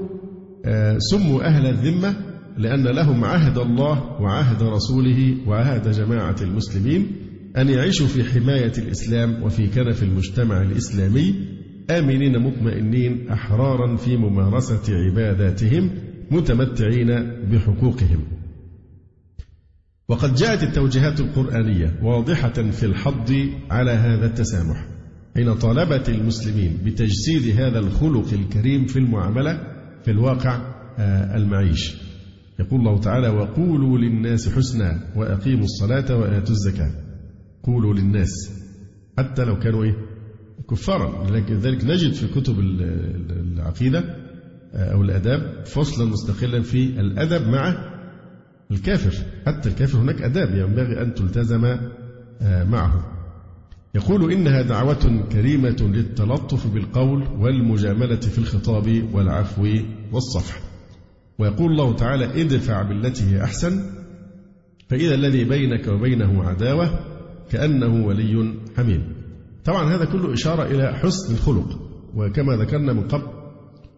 [0.65, 2.17] آه، سموا أهل الذمة
[2.59, 7.22] لأن لهم عهد الله وعهد رسوله وعهد جماعة المسلمين
[7.59, 11.35] أن يعيشوا في حماية الإسلام وفي كنف المجتمع الإسلامي
[11.91, 15.91] آمنين مطمئنين أحرارا في ممارسة عباداتهم
[16.31, 17.07] متمتعين
[17.53, 18.25] بحقوقهم.
[20.09, 23.31] وقد جاءت التوجيهات القرآنية واضحة في الحض
[23.71, 24.87] على هذا التسامح.
[25.35, 29.61] حين طالبت المسلمين بتجسيد هذا الخلق الكريم في المعاملة
[30.05, 31.97] في الواقع آه، المعيش.
[32.61, 37.02] يقول الله تعالى: وقولوا للناس حسنا وأقيموا الصلاة وآتوا الزكاة.
[37.65, 38.63] قولوا للناس
[39.19, 39.95] حتى لو كانوا إيه
[40.71, 43.99] كفارا لذلك نجد في كتب العقيدة
[44.75, 47.93] آه، أو الآداب فصلا مستقلا في الأدب مع
[48.71, 51.65] الكافر حتى الكافر هناك أداب ينبغي أن تلتزم
[52.43, 53.09] آه، معه
[53.95, 59.69] يقول إنها دعوة كريمة للتلطف بالقول والمجاملة في الخطاب والعفو
[60.13, 60.61] والصفح
[61.39, 63.83] ويقول الله تعالى ادفع بالتي هي أحسن
[64.89, 67.12] فإذا الذي بينك وبينه عداوة
[67.53, 69.13] كأنه ولي حميم
[69.65, 71.79] طبعا هذا كله إشارة إلى حسن الخلق
[72.17, 73.27] وكما ذكرنا من قبل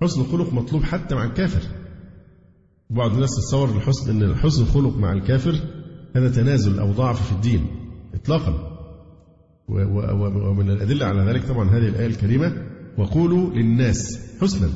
[0.02, 1.60] حسن الخلق مطلوب حتى مع الكافر
[2.90, 5.54] بعض الناس تتصور الحسن أن حسن الخلق مع الكافر
[6.16, 7.66] هذا تنازل أو ضعف في الدين
[8.14, 8.70] إطلاقا
[10.48, 12.56] ومن الأدلة على ذلك طبعا هذه الآية الكريمة
[12.98, 14.68] وقولوا للناس حسنا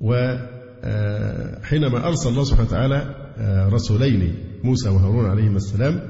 [0.00, 2.96] وحينما آه، أرسل الله سبحانه وتعالى
[3.38, 6.09] آه، رسولين موسى وهارون عليهما السلام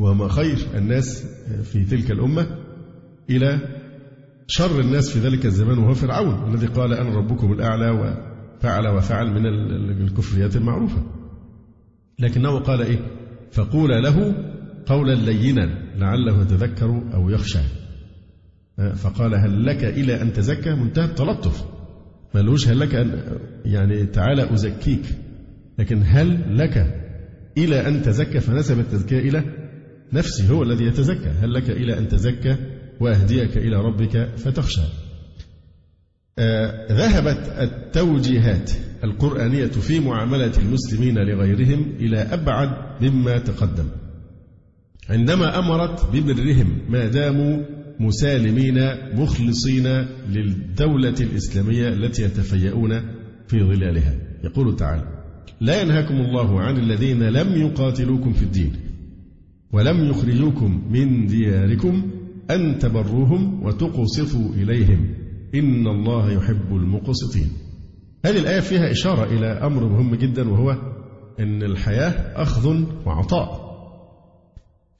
[0.00, 1.24] وما خير الناس
[1.62, 2.46] في تلك الأمة
[3.30, 3.58] إلى
[4.46, 9.46] شر الناس في ذلك الزمان وهو فرعون الذي قال أنا ربكم الأعلى وفعل وفعل من
[10.06, 11.02] الكفريات المعروفة
[12.18, 12.98] لكنه قال إيه
[13.52, 14.34] فقول له
[14.86, 17.58] قولا لينا لعله يتذكر أو يخشى
[18.78, 21.64] أه، فقال هل لك إلى أن تزكى منتهى التلطف
[22.34, 25.04] ما لهش هل لك أن يعني تعالى أزكيك
[25.78, 27.02] لكن هل لك
[27.58, 29.59] إلى أن تزكى فنسب التزكية إلى
[30.12, 32.56] نفسي هو الذي يتزكى هل لك إلى أن تزكى
[33.00, 34.80] وأهديك إلى ربك فتخشى
[36.38, 38.70] آه ذهبت التوجيهات
[39.04, 43.86] القرآنية في معاملة المسلمين لغيرهم إلى أبعد مما تقدم
[45.10, 47.62] عندما أمرت ببرهم ما داموا
[48.00, 48.78] مسالمين
[49.16, 49.86] مخلصين
[50.32, 52.98] للدولة الإسلامية التي يتفيئون
[53.48, 55.04] في ظلالها يقول تعالى
[55.60, 58.72] لا ينهاكم الله عن الذين لم يقاتلوكم في الدين
[59.72, 62.10] ولم يخرجوكم من دياركم
[62.50, 65.08] أن تبروهم وتقسطوا إليهم
[65.54, 67.48] إن الله يحب المقسطين
[68.24, 70.76] هذه الآية فيها إشارة إلى أمر مهم جدا وهو
[71.40, 73.70] أن الحياة أخذ وعطاء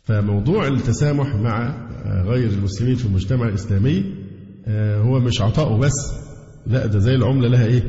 [0.03, 1.87] فموضوع التسامح مع
[2.29, 4.05] غير المسلمين في المجتمع الإسلامي
[4.67, 6.15] آه، هو مش عطاء بس
[6.67, 7.83] لا ده زي العملة لها إيه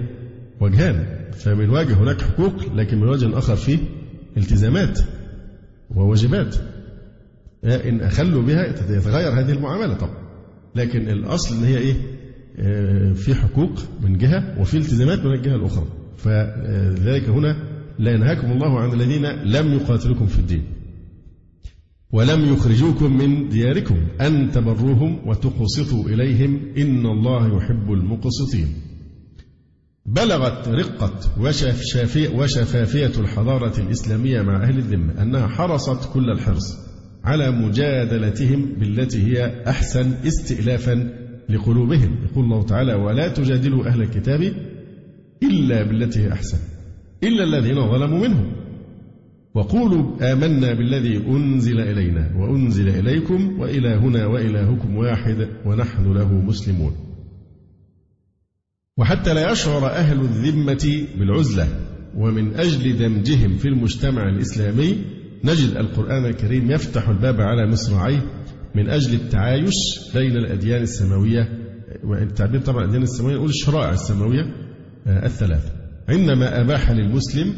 [0.61, 3.77] وجهان فمن وجه هناك حقوق لكن من وجه آخر فيه
[4.37, 4.99] التزامات
[5.95, 6.55] وواجبات
[7.63, 10.29] آه، إن أخلوا بها تتغير هذه المعاملة طبعا
[10.75, 11.95] لكن الأصل إن هي إيه
[12.57, 13.71] آه، في حقوق
[14.03, 15.85] من جهة وفي التزامات من الجهة الأخرى
[16.17, 17.67] فذلك هنا
[17.99, 20.63] لا ينهاكم الله عن الذين لم يقاتلوكم في الدين
[22.11, 28.67] ولم يخرجوكم من دياركم أن تبروهم وتقسطوا إليهم إن الله يحب المقسطين
[30.05, 31.19] بلغت رقة
[32.33, 36.90] وشفافية الحضارة الإسلامية مع أهل الذمة أنها حرصت كل الحرص
[37.23, 41.09] على مجادلتهم بالتي هي أحسن استئلافا
[41.49, 44.53] لقلوبهم يقول الله تعالى ولا تجادلوا أهل الكتاب
[45.43, 46.57] إلا بالتي هي أحسن
[47.23, 48.51] إلا الذين ظلموا منهم
[49.53, 56.91] وقولوا آمنا بالذي أنزل إلينا وأنزل إليكم وإلهنا وإلهكم واحد ونحن له مسلمون
[58.97, 61.67] وحتى لا يشعر أهل الذمة بالعزلة
[62.17, 64.95] ومن أجل دمجهم في المجتمع الإسلامي
[65.43, 68.21] نجد القرآن الكريم يفتح الباب على مصراعيه
[68.75, 69.73] من أجل التعايش
[70.13, 71.49] بين الأديان السماوية
[72.03, 74.55] والتعبير طبعا الأديان السماوية نقول الشرائع السماوية
[75.07, 75.71] آه، الثلاثة
[76.09, 77.53] عندما أباح للمسلم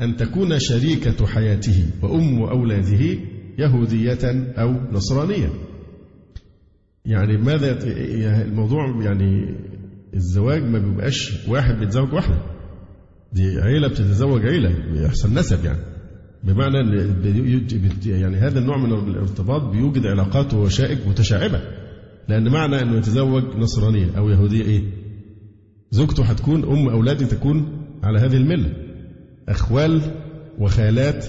[0.00, 3.18] أن تكون شريكة حياته وأم أولاده
[3.58, 5.50] يهودية أو نصرانية
[7.04, 9.54] يعني ماذا يعني الموضوع يعني
[10.14, 12.40] الزواج ما بيبقاش واحد بيتزوج واحدة
[13.32, 15.91] دي عيلة بتتزوج عيلة بيحصل نسب يعني
[16.44, 16.76] بمعنى
[18.06, 21.60] يعني هذا النوع من الارتباط بيوجد علاقات ووشائج متشعبة
[22.28, 24.82] لأن معنى أنه يتزوج نصرانية أو يهودية إيه؟
[25.90, 28.72] زوجته هتكون أم اولادي تكون على هذه الملة
[29.48, 30.00] أخوال
[30.58, 31.26] وخالات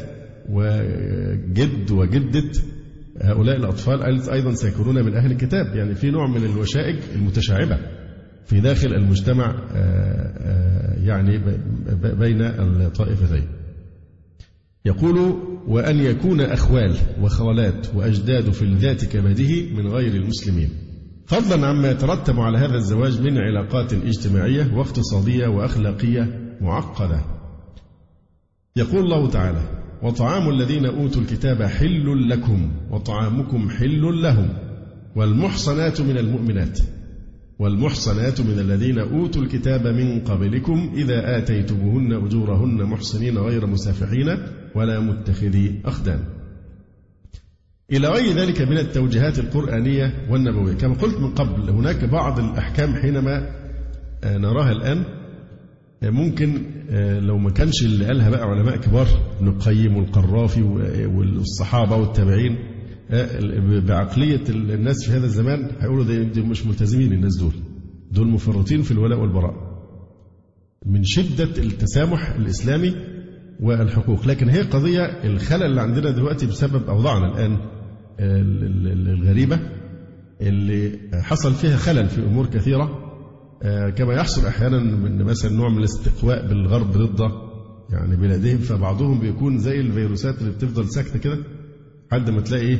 [0.49, 2.43] وجد وجدة
[3.21, 7.77] هؤلاء الأطفال أيضا سيكونون من أهل الكتاب يعني في نوع من الوشائج المتشعبة
[8.45, 11.37] في داخل المجتمع آه، آه، يعني
[12.19, 13.47] بين الطائفتين
[14.85, 15.35] يقول
[15.67, 20.69] وأن يكون أخوال وخالات وأجداد في الذات كبده من غير المسلمين
[21.27, 27.21] فضلا عما يترتب على هذا الزواج من علاقات اجتماعية واقتصادية وأخلاقية معقدة
[28.75, 29.61] يقول الله تعالى
[30.03, 34.49] وطعام الذين أوتوا الكتاب حل لكم وطعامكم حل لهم
[35.15, 36.79] والمحصنات من المؤمنات
[37.59, 44.27] والمحصنات من الذين أوتوا الكتاب من قبلكم إذا آتيتموهن أجورهن محصنين غير مسافحين
[44.75, 46.19] ولا متخذي أخدان
[47.91, 53.63] إلى غير ذلك من التوجيهات القرآنية والنبوية كما قلت من قبل هناك بعض الأحكام حينما
[54.23, 55.03] آه، نراها الآن
[56.03, 59.07] آه، ممكن آه، لو ما كانش اللي قالها بقى علماء كبار
[59.39, 60.61] ابن القيم والقرافي
[61.07, 62.55] والصحابة والتابعين
[63.87, 67.51] بعقلية الناس في هذا الزمان هيقولوا ده مش ملتزمين الناس دول
[68.11, 69.55] دول مفرطين في الولاء والبراء
[70.85, 72.93] من شدة التسامح الإسلامي
[73.59, 77.57] والحقوق لكن هي قضية الخلل اللي عندنا دلوقتي بسبب أوضاعنا الآن
[79.19, 79.59] الغريبة
[80.41, 82.99] اللي حصل فيها خلل في أمور كثيرة
[83.65, 87.31] آه، كما يحصل أحيانا من مثلا نوع من الاستقواء بالغرب ضد
[87.89, 91.37] يعني بلادهم فبعضهم بيكون زي الفيروسات اللي بتفضل ساكتة كده
[92.11, 92.77] لحد ما تلاقي إيه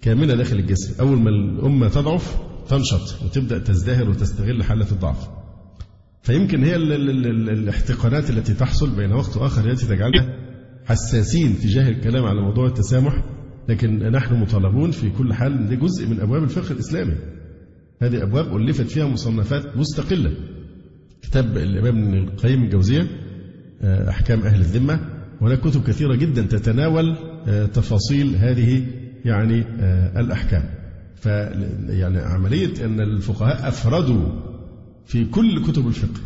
[0.00, 2.36] كاملة داخل الجسم أول ما الأمة تضعف
[2.68, 5.28] تنشط وتبدأ تزدهر وتستغل حالة الضعف
[6.22, 6.76] فيمكن هي
[7.52, 10.38] الاحتقانات التي تحصل بين وقت وآخر التي تجعلنا
[10.86, 13.24] حساسين تجاه الكلام على موضوع التسامح
[13.68, 17.12] لكن نحن مطالبون في كل حال ده جزء من أبواب الفقه الإسلامي
[18.02, 20.32] هذه أبواب ألفت فيها مصنفات مستقلة
[21.22, 23.06] كتاب الإمام ابن القيم الجوزية
[23.82, 25.00] آه، أحكام أهل الذمة
[25.40, 27.16] هناك كتب كثيرة جدا تتناول
[27.48, 28.86] آه، تفاصيل هذه
[29.24, 30.62] يعني آه، الأحكام
[31.16, 31.26] ف
[31.88, 34.51] يعني عملية أن الفقهاء أفردوا
[35.06, 36.20] في كل كتب الفقه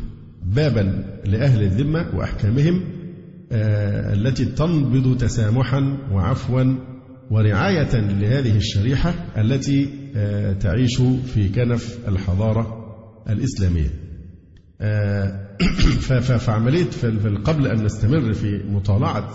[0.47, 2.81] بابا لأهل الذمة وأحكامهم
[3.53, 6.75] آه، التي تنبض تسامحا وعفوا
[7.31, 10.97] ورعاية لهذه الشريحة التي آه، تعيش
[11.35, 12.87] في كنف الحضارة
[13.31, 13.91] الإسلامية
[14.81, 15.41] آه،
[16.47, 16.87] فعملية
[17.45, 19.31] قبل أن نستمر في مطالعة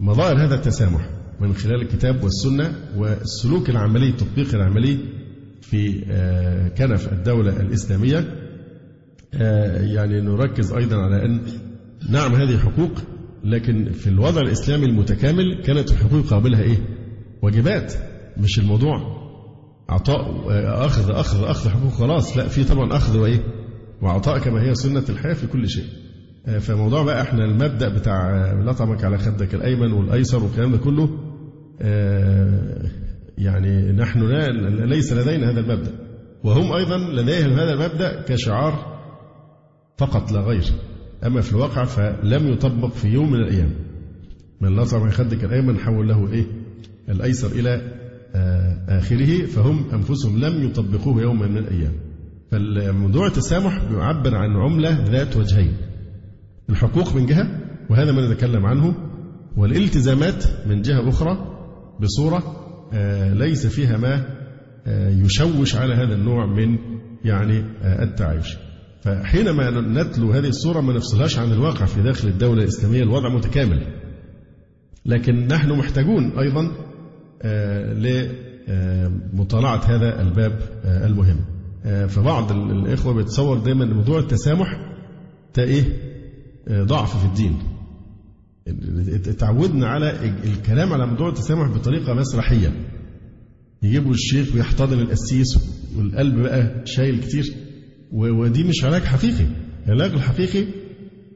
[0.00, 4.98] مظاهر هذا التسامح من خلال الكتاب والسنة والسلوك العملي التطبيق العملي
[5.62, 5.92] في
[6.78, 8.39] كنف الدولة الإسلامية
[9.34, 11.40] آه، يعني نركز أيضا على أن
[12.08, 12.90] نعم هذه حقوق
[13.44, 16.76] لكن في الوضع الإسلامي المتكامل كانت الحقوق قابلها إيه؟
[17.42, 17.94] واجبات
[18.38, 18.96] مش الموضوع
[19.88, 23.40] عطاء آه، أخذ أخذ أخذ حقوق خلاص لا في طبعا أخذ وإيه؟
[24.02, 25.84] وعطاء كما هي سنة الحياة في كل شيء
[26.46, 31.10] آه، فموضوع بقى احنا المبدأ بتاع لطمك على خدك الأيمن والأيسر والكلام ده كله
[33.38, 34.46] يعني نحن لا
[34.86, 35.90] ليس لدينا هذا المبدأ
[36.44, 38.99] وهم أيضا لديهم هذا المبدأ كشعار
[40.00, 40.64] فقط لا غير
[41.26, 43.70] أما في الواقع فلم يطبق في يوم من الأيام
[44.60, 46.46] من نصر من خدك الأيمن حول له إيه
[47.08, 47.74] الأيسر إلى
[48.34, 51.92] آه، آخره فهم أنفسهم لم يطبقوه يوما من الأيام
[52.50, 55.76] فالموضوع التسامح يعبر عن عملة ذات وجهين
[56.70, 57.58] الحقوق من جهة
[57.90, 58.94] وهذا ما نتكلم عنه
[59.56, 61.60] والالتزامات من جهة أخرى
[62.00, 62.42] بصورة
[62.92, 64.24] آه، ليس فيها ما
[64.86, 66.78] آه، يشوش على هذا النوع من
[67.24, 68.56] يعني التعايش
[69.00, 73.86] فحينما نتلو هذه الصورة ما نفصلهاش عن الواقع في داخل الدولة الإسلامية الوضع متكامل
[75.06, 76.70] لكن نحن محتاجون أيضا
[77.42, 77.94] آه،
[79.32, 81.40] لمطالعة هذا الباب آه، المهم
[81.84, 84.90] آه، فبعض الإخوة بيتصور دايما أن موضوع التسامح
[85.52, 85.96] تأيه
[86.70, 87.56] ضعف في الدين
[89.28, 92.72] اتعودنا على الكلام على موضوع التسامح بطريقة مسرحية
[93.82, 97.44] يجيبوا الشيخ ويحتضن القسيس والقلب بقى شايل كتير
[98.12, 99.46] ودي مش علاج حقيقي
[99.86, 100.64] العلاج الحقيقي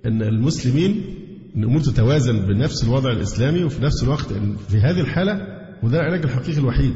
[0.07, 1.03] أن المسلمين
[1.57, 5.47] الأمور تتوازن بنفس الوضع الإسلامي وفي نفس الوقت أن في هذه الحالة
[5.83, 6.95] وده العلاج الحقيقي الوحيد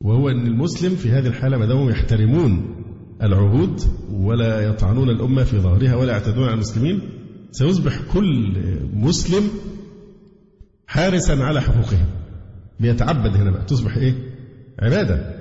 [0.00, 2.74] وهو أن المسلم في هذه الحالة ما دامهم يحترمون
[3.22, 3.80] العهود
[4.12, 7.00] ولا يطعنون الأمة في ظهرها ولا يعتدون على المسلمين
[7.52, 8.54] سيصبح كل
[8.94, 9.42] مسلم
[10.86, 12.06] حارسا على حقوقهم
[12.80, 14.14] بيتعبد هنا بقى تصبح إيه
[14.78, 15.33] عبادة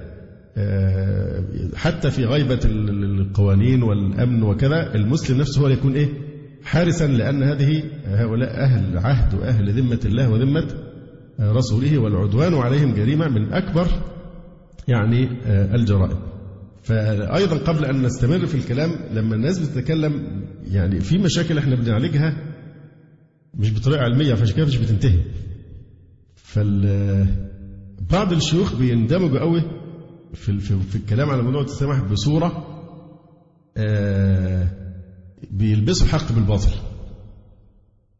[0.58, 1.44] آه،
[1.76, 6.10] حتى في غيبة القوانين والأمن وكذا المسلم نفسه هو يكون إيه
[6.64, 10.68] حارسا لأن هذه هؤلاء أهل عهد وأهل ذمة الله وذمة
[11.40, 13.88] رسوله والعدوان عليهم جريمة من أكبر
[14.88, 16.18] يعني آه، الجرائم
[16.84, 20.24] فأيضا قبل أن نستمر في الكلام لما الناس بتتكلم
[20.72, 22.36] يعني في مشاكل احنا بنعالجها
[23.54, 25.20] مش بطريقة علمية فعشان كده مش بتنتهي
[26.36, 26.88] فال
[28.12, 29.83] بعض الشيوخ بيندمجوا قوي
[30.34, 32.68] في, في, في الكلام على موضوع التسامح بصورة
[33.78, 34.68] آه،
[35.52, 36.72] بيلبسوا الحق بالباطل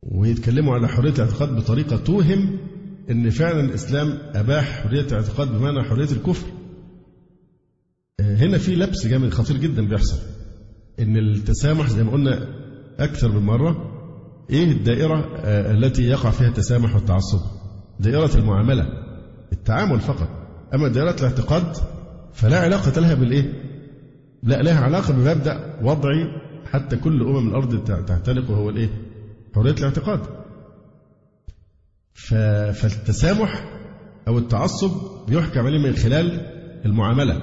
[0.02, 2.58] ويتكلموا على حرية الاعتقاد بطريقة توهم
[3.12, 6.48] إن فعلا الإسلام أباح حرية الاعتقاد بمعنى حرية الكفر
[8.20, 10.18] آه، هنا في لبس جامد خطير جدا بيحصل
[11.00, 12.48] إن التسامح زي ما قلنا
[13.00, 13.90] أكثر من مرة
[14.50, 17.40] إيه الدائرة آه، التي يقع فيها التسامح والتعصب
[18.00, 18.86] دائرة المعاملة
[19.54, 20.30] التعامل فقط
[20.74, 21.74] أما دائرة الاعتقاد
[22.34, 23.54] فلا علاقة لها بالإيه؟
[24.44, 26.28] لا لها علاقة بمبدأ وضعي
[26.66, 28.90] حتى كل أمم الأرض تهتلك وهو الإيه؟
[29.56, 30.20] حرية الاعتقاد.
[32.14, 33.70] فالتسامح
[34.28, 34.92] أو التعصب
[35.28, 36.40] بيحكم عليه من خلال
[36.86, 37.40] المعاملة.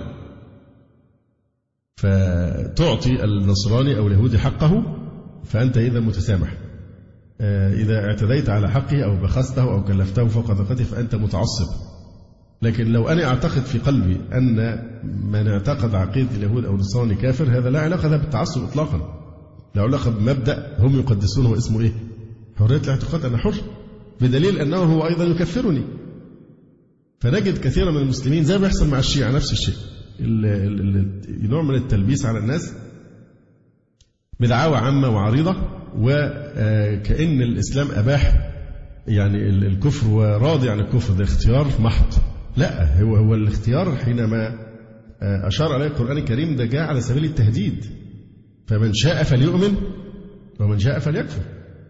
[1.97, 4.83] فتعطي النصراني أو اليهودي حقه
[5.45, 6.55] فأنت إذا متسامح.
[7.41, 11.67] آه، إذا اعتديت على حقه أو بخسته أو كلفته فوق طاقته فأنت متعصب
[12.63, 14.83] لكن لو أنا أعتقد في قلبي أن
[15.25, 19.21] من اعتقد عقيدة اليهود أو النصراني كافر هذا لا علاقة له بالتعصب إطلاقا
[19.75, 21.93] له علاقة بمبدأ هم يقدسونه اسمه إيه
[22.57, 23.55] حرية الاعتقاد أنا حر
[24.21, 25.83] بدليل أنه هو أيضا يكفرني
[27.21, 29.75] فنجد كثيرا من المسلمين زي ما بيحصل مع الشيعة نفس الشيء
[31.51, 32.73] نوع من التلبيس على الناس
[34.41, 35.55] بدعاوى عامة وعريضة
[35.99, 38.51] وكأن آه، الإسلام أباح
[39.07, 42.13] يعني الكفر وراضي عن الكفر ده اختيار محض
[42.57, 44.55] لا هو هو الاختيار حينما
[45.23, 47.85] آه، أشار عليه القرآن الكريم ده جاء على سبيل التهديد
[48.67, 49.77] فمن شاء فليؤمن
[50.61, 51.43] ومن شاء فليكفر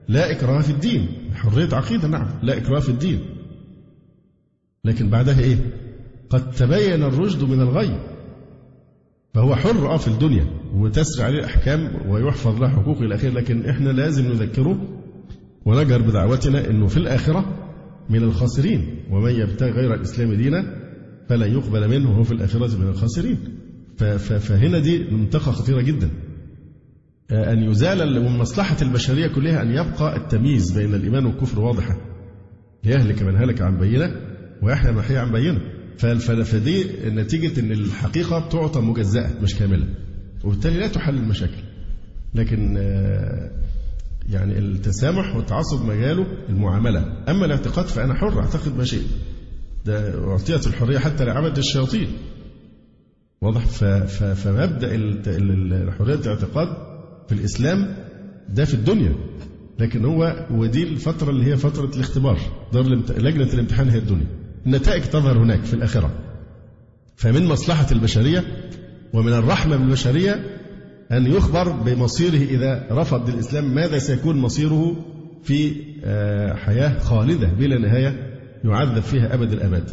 [0.09, 3.21] لا إكراه في الدين حرية عقيدة نعم لا إكراه في الدين
[4.85, 5.57] لكن بعدها إيه
[6.31, 8.01] قد تبين الرشد من الغي
[9.35, 13.91] فهو حر اه في الدنيا وتسري عليه الاحكام ويحفظ له حقوقه الى اخره لكن احنا
[13.91, 14.79] لازم نذكره
[15.65, 17.60] ونجهر بدعوتنا انه في الاخره
[18.11, 20.77] من الخاسرين ومن يبتغي غير الإسلام دينا
[21.29, 23.37] فلن يقبل منه وهو في الآخرة من الخاسرين
[24.19, 26.11] فهنا دي منطقة خطيرة جدا
[27.31, 31.97] آه، أن يزال من مصلحة البشرية كلها أن يبقى التمييز بين الإيمان والكفر واضحا
[32.85, 34.17] ليهلك من هلك عن بينة
[34.63, 35.61] ويحيى من حي عن بينة
[36.43, 39.85] فدي نتيجة أن الحقيقة تعطى مجزأة مش كاملة
[40.45, 41.63] وبالتالي لا تحل المشاكل
[42.35, 43.51] لكن آه،
[44.33, 49.07] يعني التسامح والتعصب مجاله المعاملة أما الاعتقاد فأنا حر أعتقد ما شئت
[49.87, 52.09] ده أعطيت الحرية حتى لعبد الشياطين
[53.41, 53.67] واضح
[54.35, 54.89] فمبدأ
[55.99, 56.69] حرية الاعتقاد
[57.29, 57.97] في الإسلام
[58.49, 59.15] ده في الدنيا
[59.79, 62.39] لكن هو ودي الفترة اللي هي فترة الاختبار
[62.73, 62.83] دار
[63.19, 64.27] لجنة الامتحان هي الدنيا
[64.67, 66.11] النتائج تظهر هناك في الآخرة
[67.17, 68.45] فمن مصلحة البشرية
[69.13, 70.60] ومن الرحمة بالبشرية
[71.13, 74.97] أن يخبر بمصيره إذا رفض الإسلام ماذا سيكون مصيره
[75.43, 79.91] في آه، حياة خالدة بلا نهاية يعذب فيها أبد الأبد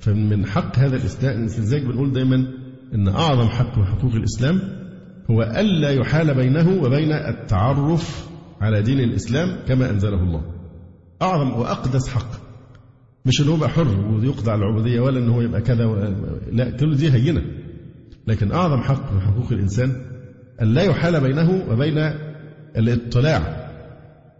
[0.00, 2.46] فمن حق هذا الإسلام لذلك بنقول دايما
[2.94, 4.60] أن أعظم حق من حقوق الإسلام
[5.30, 8.28] هو ألا يحال بينه وبين التعرف
[8.60, 10.42] على دين الإسلام كما أنزله الله
[11.22, 12.30] أعظم وأقدس حق
[13.26, 16.14] مش ان هو يبقى حر ويقضى على العبوديه ولا ان هو يبقى كذا ولا
[16.52, 17.42] لا كل دي هينه
[18.26, 19.92] لكن اعظم حق من حقوق الانسان
[20.62, 21.98] أن لا يحال بينه وبين
[22.76, 23.68] الاطلاع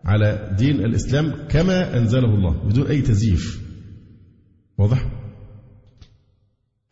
[0.04, 3.60] على دين الإسلام كما أنزله الله بدون أي تزييف
[4.78, 5.06] واضح؟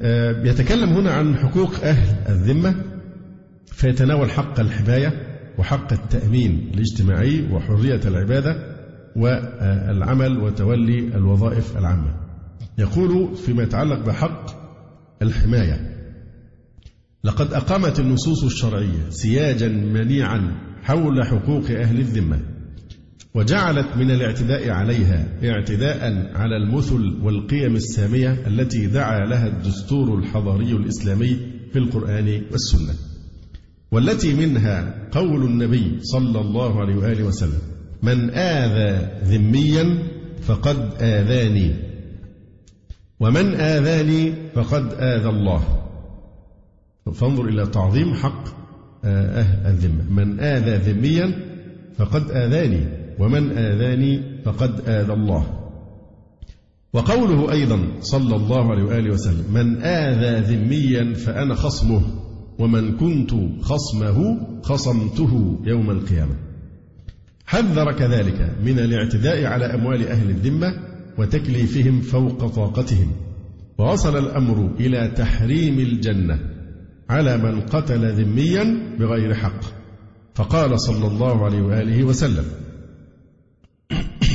[0.00, 2.74] آه، يتكلم هنا عن حقوق أهل الذمة
[3.66, 5.12] فيتناول حق الحماية
[5.58, 8.76] وحق التأمين الاجتماعي وحرية العبادة
[9.16, 12.14] والعمل وتولي الوظائف العامة
[12.78, 14.50] يقول فيما يتعلق بحق
[15.22, 15.95] الحماية
[17.24, 22.40] لقد أقامت النصوص الشرعية سياجا منيعا حول حقوق أهل الذمة
[23.34, 31.36] وجعلت من الاعتداء عليها اعتداء على المثل والقيم السامية التي دعا لها الدستور الحضاري الإسلامي
[31.72, 32.94] في القرآن والسنة
[33.90, 37.58] والتي منها قول النبي صلى الله عليه وآله وسلم
[38.02, 40.08] من آذى ذميا
[40.42, 41.76] فقد آذاني
[43.20, 45.85] ومن آذاني فقد آذى الله
[47.12, 48.48] فانظر إلى تعظيم حق
[49.04, 51.34] آه، أهل الذمة من آذى ذميا
[51.96, 52.86] فقد آذاني
[53.18, 55.60] ومن آذاني فقد آذى الله
[56.92, 62.00] وقوله أيضا صلى الله عليه وآله وسلم من آذى ذميا فأنا خصمه
[62.58, 63.30] ومن كنت
[63.62, 66.36] خصمه خصمته يوم القيامة
[67.46, 70.74] حذر كذلك من الاعتداء على أموال أهل الذمة
[71.18, 73.10] وتكليفهم فوق طاقتهم
[73.78, 76.55] ووصل الأمر إلى تحريم الجنة
[77.10, 79.60] على من قتل ذميا بغير حق
[80.34, 82.44] فقال صلى الله عليه وآله وسلم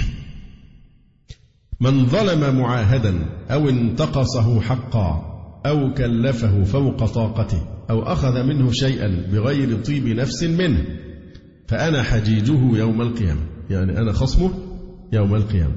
[1.86, 3.14] من ظلم معاهدا
[3.52, 5.28] أو انتقصه حقا
[5.66, 10.86] أو كلفه فوق طاقته أو أخذ منه شيئا بغير طيب نفس منه
[11.68, 14.52] فأنا حجيجه يوم القيامة يعني أنا خصمه
[15.14, 15.76] يوم القيامة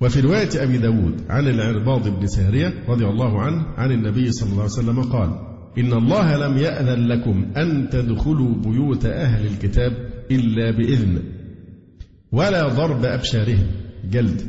[0.00, 4.62] وفي رواية أبي داود عن العرباض بن سارية رضي الله عنه عن النبي صلى الله
[4.62, 5.47] عليه وسلم قال
[5.78, 9.92] إن الله لم يأذن لكم أن تدخلوا بيوت أهل الكتاب
[10.30, 11.22] إلا بإذن
[12.32, 13.66] ولا ضرب أبشارهم
[14.10, 14.42] جلد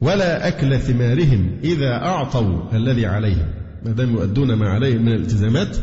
[0.00, 3.48] ولا أكل ثمارهم إذا أعطوا الذي عليهم
[3.84, 5.76] ما دام يؤدون ما عليهم من الالتزامات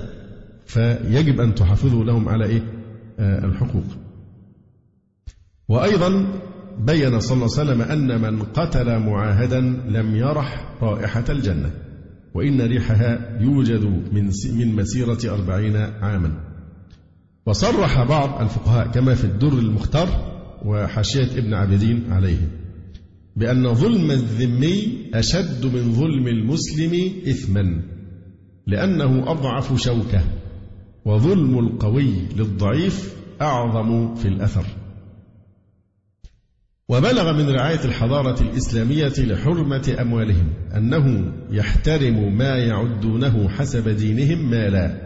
[0.66, 2.62] فيجب أن تحافظوا لهم على إيه؟
[3.20, 3.84] آه الحقوق
[5.68, 6.26] وأيضا
[6.80, 9.60] بين صلى الله عليه وسلم أن من قتل معاهدا
[9.90, 11.72] لم يرح رائحة الجنة
[12.34, 16.40] وإن ريحها يوجد من من مسيرة أربعين عاما
[17.46, 20.08] وصرح بعض الفقهاء كما في الدر المختار
[20.66, 22.50] وحاشية ابن عابدين عليه
[23.36, 26.94] بأن ظلم الذمي أشد من ظلم المسلم
[27.28, 27.82] إثما
[28.68, 30.22] لأنه أضعف شوكة
[31.06, 34.66] وظلم القوي للضعيف أعظم في الأثر
[36.90, 44.98] وبلغ من رعاية الحضارة الإسلامية لحرمة أموالهم أنه يحترم ما يعدونه حسب دينهم مالا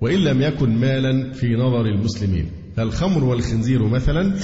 [0.00, 2.46] وإن لم يكن مالا في نظر المسلمين
[2.76, 4.34] فالخمر والخنزير مثلا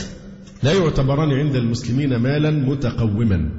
[0.63, 3.51] لا يعتبران عند المسلمين مالا متقوما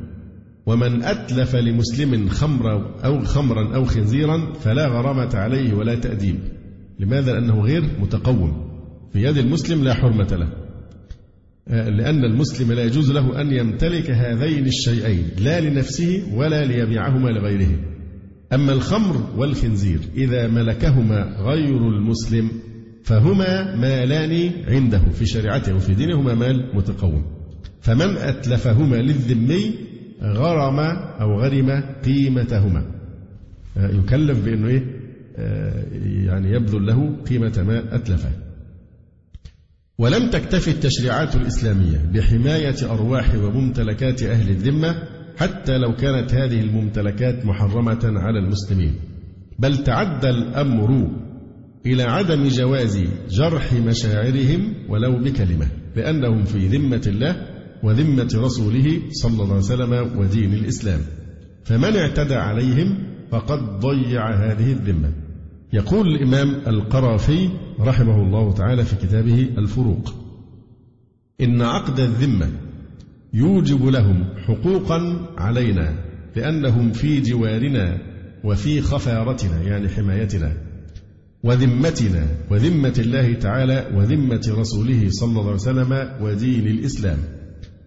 [0.65, 6.35] ومن أتلف لمسلم خمرا أو خمرا أو خنزيرا فلا غرامة عليه ولا تأديب
[6.99, 8.67] لماذا؟ لأنه غير متقوم
[9.13, 10.49] في يد المسلم لا حرمة له
[11.69, 17.77] لأن المسلم لا يجوز له أن يمتلك هذين الشيئين لا لنفسه ولا ليبيعهما لغيره
[18.53, 22.49] أما الخمر والخنزير إذا ملكهما غير المسلم
[23.03, 27.25] فهما مالان عنده في شريعته وفي دينه هما مال متقوم
[27.81, 29.71] فمن أتلفهما للذمي
[30.21, 30.79] غرم
[31.21, 32.85] أو غرم قيمتهما
[33.77, 34.83] آه، يكلف بأنه إيه
[35.37, 35.83] آه،
[36.25, 38.31] يعني يبذل له قيمة ما أتلفه
[39.99, 45.03] ولم تكتفي التشريعات الإسلامية بحماية أرواح وممتلكات أهل الذمة
[45.37, 48.93] حتى لو كانت هذه الممتلكات محرمة على المسلمين
[49.59, 51.09] بل تعدى الأمر
[51.85, 57.47] إلى عدم جواز جرح مشاعرهم ولو بكلمة لأنهم في ذمة الله
[57.83, 59.55] وذمة رسوله صلى الله عليه
[60.05, 60.99] وسلم ودين الإسلام
[61.63, 62.97] فمن اعتدى عليهم
[63.31, 65.11] فقد ضيع هذه الذمة
[65.73, 67.49] يقول الإمام القرافي
[67.79, 70.13] رحمه الله تعالى في كتابه الفروق
[71.41, 72.47] إن عقد الذمة
[73.33, 75.93] يوجب لهم حقوقا علينا
[76.35, 77.97] لأنهم في جوارنا
[78.43, 80.51] وفي خفارتنا يعني حمايتنا
[81.43, 87.17] وذمتنا وذمة الله تعالى وذمة رسوله صلى الله عليه وسلم ودين الإسلام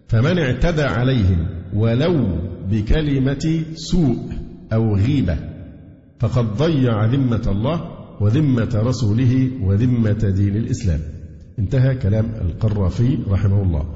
[0.07, 2.37] فمن اعتدى عليهم ولو
[2.71, 4.17] بكلمة سوء
[4.73, 5.52] أو غيبة
[6.23, 10.99] فقد ضيع ذمة الله وذمة رسوله وذمة دين الإسلام
[11.59, 13.93] انتهى كلام القرافي رحمه الله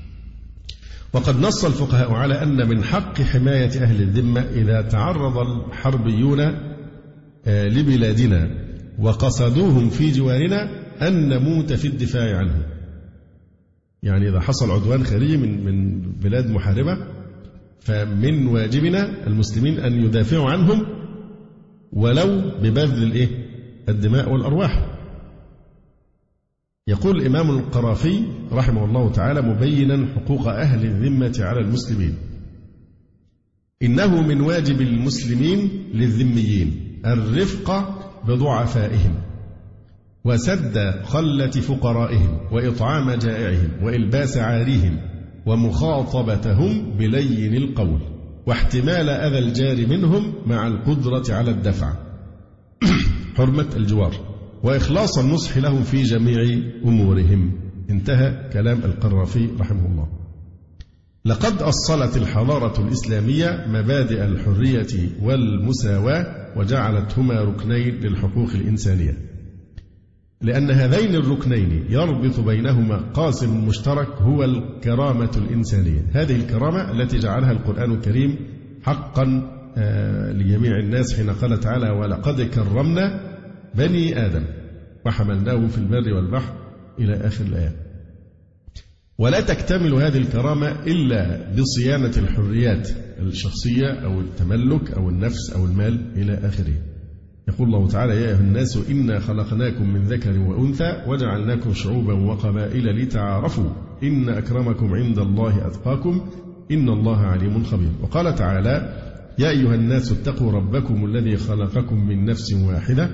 [1.14, 6.40] وقد نص الفقهاء على أن من حق حماية أهل الذمة إذا تعرض الحربيون
[7.46, 8.50] آه، لبلادنا
[8.98, 10.58] وقصدوهم في جوارنا
[11.08, 12.62] أن نموت في الدفاع عنهم
[14.02, 17.15] يعني إذا حصل عدوان خارجي من من بلاد محاربة
[17.80, 20.86] فمن واجبنا المسلمين أن يدافعوا عنهم
[21.92, 23.28] ولو ببذل الإيه؟
[23.88, 24.90] الدماء والأرواح
[26.88, 28.20] يقول الإمام القرافي
[28.52, 32.14] رحمه الله تعالى مبينا حقوق أهل الذمة على المسلمين
[33.82, 37.86] إنه من واجب المسلمين للذميين الرفق
[38.28, 39.14] بضعفائهم
[40.24, 44.98] وسد خلة فقرائهم وإطعام جائعهم وإلباس عاريهم
[45.46, 48.00] ومخاطبتهم بلين القول
[48.46, 51.92] واحتمال أذى الجار منهم مع القدرة على الدفع
[53.36, 54.12] حرمة الجوار
[54.62, 57.52] وإخلاص النصح لهم في جميع أمورهم
[57.90, 60.08] انتهى كلام القرافي رحمه الله
[61.24, 69.18] لقد أصلت الحضارة الإسلامية مبادئ الحرية والمساواة وجعلتهما ركنين للحقوق الإنسانية
[70.40, 77.92] لأن هذين الركنين يربط بينهما قاسم مشترك هو الكرامة الإنسانية هذه الكرامة التي جعلها القرآن
[77.92, 78.36] الكريم
[78.82, 83.20] حقا آه، لجميع الناس حين قال تعالى ولقد كرمنا
[83.74, 84.44] بني آدم
[85.06, 86.54] وحملناه في البر والبحر
[86.98, 87.72] إلى آخر الآية
[89.18, 96.34] ولا تكتمل هذه الكرامة إلا بصيانة الحريات الشخصية أو التملك أو النفس أو المال إلى
[96.48, 96.74] آخره
[97.48, 103.70] يقول الله تعالى يا أيها الناس إنا خلقناكم من ذكر وأنثى وجعلناكم شعوبا وقبائل لتعارفوا
[104.02, 106.20] إن أكرمكم عند الله أتقاكم
[106.70, 108.96] إن الله عليم خبير وقال تعالى
[109.38, 113.10] يا أيها الناس اتقوا ربكم الذي خلقكم من نفس واحدة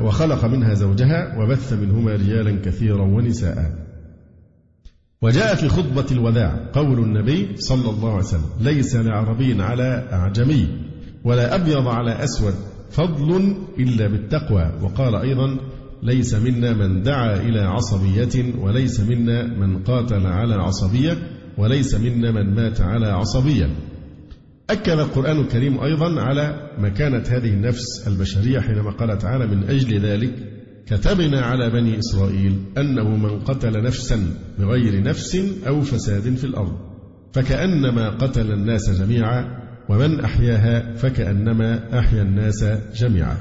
[0.00, 3.74] وخلق منها زوجها وبث منهما رجالا كثيرا ونساء
[5.22, 10.68] وجاء في خطبة الوداع قول النبي صلى الله عليه وسلم ليس لعربي على أعجمي
[11.24, 12.54] ولا أبيض على أسود
[12.90, 15.56] فضل إلا بالتقوى وقال أيضا
[16.02, 21.18] ليس منا من دعا إلى عصبية وليس منا من قاتل على عصبية
[21.58, 23.76] وليس منا من مات على عصبية
[24.70, 30.32] أكد القرآن الكريم أيضا على مكانة هذه النفس البشرية حينما قال تعالى من أجل ذلك
[30.86, 34.24] كتبنا على بني إسرائيل أنه من قتل نفسا
[34.58, 36.72] بغير نفس أو فساد في الأرض
[37.32, 42.64] فكأنما قتل الناس جميعا ومن أحياها فكأنما أحيا الناس
[42.94, 43.36] جميعا.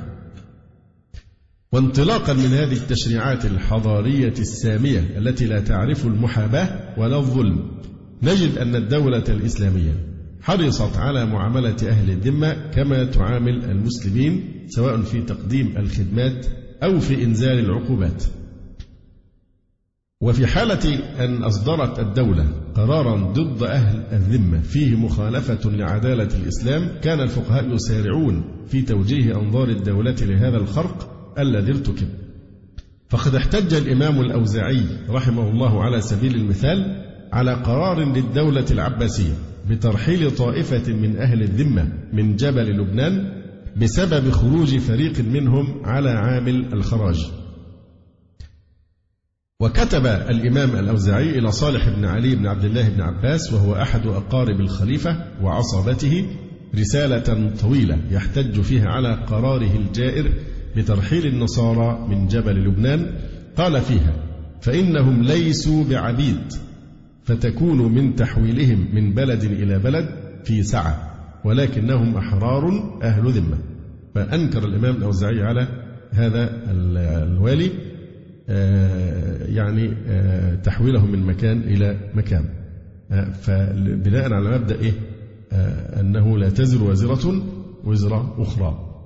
[1.71, 6.69] وانطلاقا من هذه التشريعات الحضارية السامية التي لا تعرف المحاباة
[6.99, 7.71] ولا الظلم،
[8.23, 9.93] نجد أن الدولة الإسلامية
[10.41, 16.45] حرصت على معاملة أهل الذمة كما تعامل المسلمين سواء في تقديم الخدمات
[16.83, 18.23] أو في إنزال العقوبات.
[20.21, 27.73] وفي حالة أن أصدرت الدولة قرارا ضد أهل الذمة فيه مخالفة لعدالة الإسلام كان الفقهاء
[27.73, 32.07] يسارعون في توجيه أنظار الدولة لهذا الخرق الذي ارتكب
[33.09, 37.03] فقد احتج الإمام الأوزاعي رحمه الله على سبيل المثال
[37.33, 39.33] على قرار للدولة العباسية
[39.69, 43.43] بترحيل طائفة من أهل الذمة من جبل لبنان
[43.81, 47.25] بسبب خروج فريق منهم على عامل الخراج
[49.61, 54.59] وكتب الإمام الأوزاعي إلى صالح بن علي بن عبد الله بن عباس وهو أحد أقارب
[54.59, 56.25] الخليفة وعصبته
[56.79, 60.33] رسالة طويلة يحتج فيها على قراره الجائر
[60.75, 63.11] بترحيل النصارى من جبل لبنان
[63.57, 64.13] قال فيها
[64.61, 66.53] فإنهم ليسوا بعبيد
[67.23, 70.09] فتكون من تحويلهم من بلد إلى بلد
[70.43, 71.13] في سعة
[71.45, 72.69] ولكنهم أحرار
[73.03, 73.57] أهل ذمة
[74.15, 75.67] فأنكر الإمام الأوزاعي على
[76.11, 76.49] هذا
[77.23, 77.69] الوالي
[78.49, 82.45] آه، يعني آه، تحويله من مكان إلى مكان
[83.11, 84.93] آه، فبناء على مبدأ إيه؟
[85.99, 87.41] أنه لا تزر وازرة
[87.83, 88.99] وزر أخرى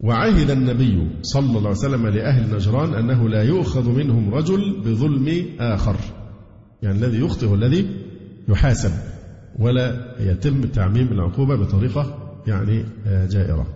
[0.00, 5.96] وعهد النبي صلى الله عليه وسلم لأهل نجران أنه لا يؤخذ منهم رجل بظلم آخر
[6.82, 7.86] يعني الذي يخطئ الذي
[8.48, 8.90] يحاسب
[9.58, 12.84] ولا يتم تعميم العقوبة بطريقة يعني
[13.30, 13.66] جائرة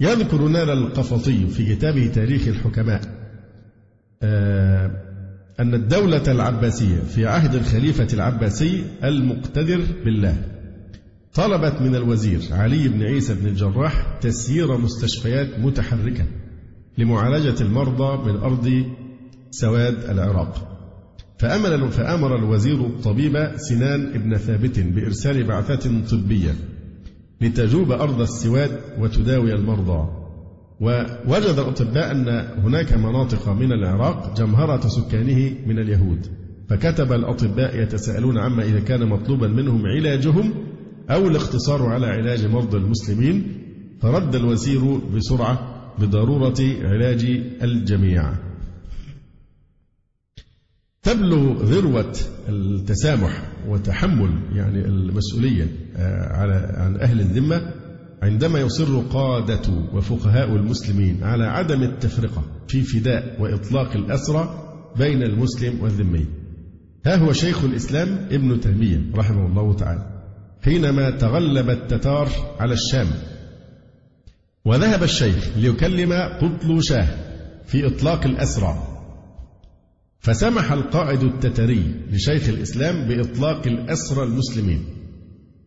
[0.00, 3.00] يذكر نال القفطي في كتابه تاريخ الحكماء
[4.22, 4.90] آه،
[5.60, 10.34] أن الدولة العباسية في عهد الخليفة العباسي المقتدر بالله
[11.34, 16.24] طلبت من الوزير علي بن عيسى بن الجراح تسيير مستشفيات متحركة
[16.98, 18.84] لمعالجة المرضى من أرض
[19.50, 20.66] سواد العراق
[21.38, 26.52] فأمر, فأمر الوزير الطبيب سنان بن ثابت بإرسال بعثة طبية
[27.40, 30.08] لتجوب أرض السواد وتداوي المرضى
[30.80, 32.28] ووجد الأطباء أن
[32.64, 36.26] هناك مناطق من العراق جمهرة سكانه من اليهود
[36.68, 40.52] فكتب الأطباء يتساءلون عما إذا كان مطلوبا منهم علاجهم
[41.10, 43.58] أو الاقتصار على علاج مرضى المسلمين
[44.00, 48.32] فرد الوزير بسرعة بضرورة علاج الجميع
[51.02, 52.12] تبلغ ذروة
[52.48, 57.62] التسامح وتحمل يعني المسؤولية آه، على عن أهل الذمة
[58.22, 66.26] عندما يصر قادة وفقهاء المسلمين على عدم التفرقة في فداء وإطلاق الأسرى بين المسلم والذمي
[67.06, 70.06] ها هو شيخ الإسلام ابن تيمية رحمه الله تعالى
[70.64, 73.06] حينما تغلب التتار على الشام
[74.64, 77.08] وذهب الشيخ ليكلم قطل شاه
[77.66, 78.89] في إطلاق الأسرى
[80.20, 84.84] فسمح القائد التتري لشيخ الإسلام بإطلاق الأسرى المسلمين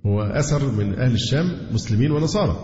[0.06, 2.58] هو أسر من أهل الشام مسلمين ونصارى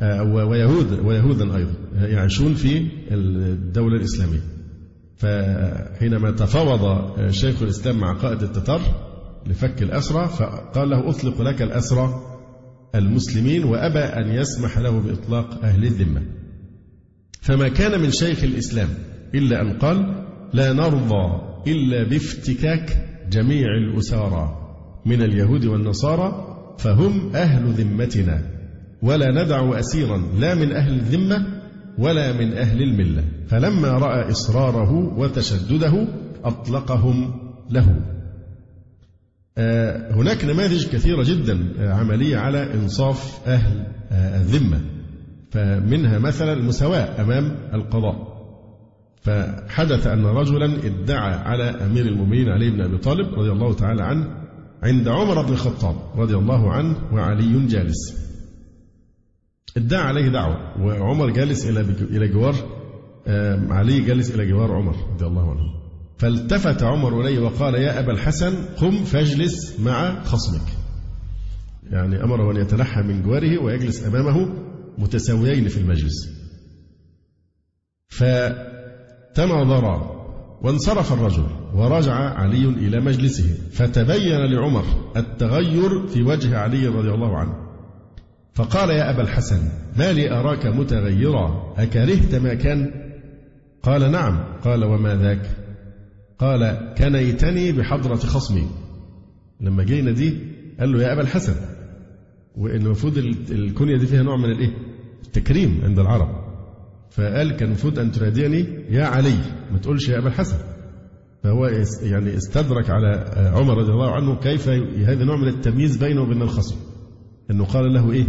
[0.00, 4.40] آه، ويهود ويهودا أيضا يعيشون في الدولة الإسلامية
[5.16, 8.80] فحينما تفاوض آه، شيخ الإسلام مع قائد التتر
[9.46, 12.20] لفك الأسرى فقال له أطلق لك الأسرى
[12.94, 16.22] المسلمين وأبى أن يسمح له بإطلاق أهل الذمة
[17.40, 18.88] فما كان من شيخ الإسلام
[19.34, 24.56] إلا أن قال لا نرضى إلا بافتكاك جميع الأسارى
[25.06, 26.46] من اليهود والنصارى
[26.78, 28.42] فهم أهل ذمتنا
[29.02, 31.46] ولا ندع أسيرا لا من أهل الذمة
[31.98, 36.06] ولا من أهل الملة فلما رأى إصراره وتشدده
[36.44, 37.34] أطلقهم
[37.70, 38.00] له
[39.58, 44.80] آه، هناك نماذج كثيرة جدا آه، عملية على إنصاف أهل آه، الذمة
[45.50, 48.29] فمنها مثلا المساواة أمام القضاء
[49.22, 54.26] فحدث أن رجلا ادعى على أمير المؤمنين علي بن أبي طالب رضي الله تعالى عنه
[54.82, 58.20] عند عمر بن الخطاب رضي الله عنه وعلي جالس
[59.76, 62.54] ادعى عليه دعوة وعمر جالس إلى إلى جوار
[63.72, 65.74] علي جالس إلى جوار عمر رضي الله عنه
[66.18, 70.68] فالتفت عمر إليه وقال يا أبا الحسن قم فاجلس مع خصمك
[71.90, 74.52] يعني أمره أن يتنحى من جواره ويجلس أمامه
[74.98, 76.40] متساويين في المجلس
[78.08, 78.22] ف
[79.34, 80.20] تناظرا
[80.62, 84.84] وانصرف الرجل ورجع علي إلى مجلسه فتبين لعمر
[85.16, 87.54] التغير في وجه علي رضي الله عنه
[88.54, 89.58] فقال يا أبا الحسن
[89.98, 92.90] ما لي أراك متغيرا أكرهت ما كان
[93.82, 95.50] قال نعم قال وما ذاك
[96.38, 98.66] قال كنيتني بحضرة خصمي
[99.60, 100.36] لما جينا دي
[100.80, 101.54] قال له يا أبا الحسن
[102.58, 103.18] المفروض
[103.50, 104.74] الكنية دي فيها نوع من الإيه
[105.26, 106.39] التكريم عند العرب
[107.10, 109.36] فقال كان المفروض أن تناديني يا علي
[109.72, 110.56] ما تقولش يا أبا الحسن
[111.42, 111.66] فهو
[112.02, 114.68] يعني استدرك على آه، عمر رضي الله عنه كيف
[115.08, 116.76] هذا نوع من التمييز بينه وبين الخصم
[117.50, 118.26] أنه قال له إيه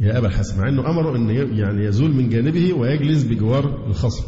[0.00, 4.24] يا أبا الحسن مع أنه أمره أن يعني يزول من جانبه ويجلس بجوار الخصم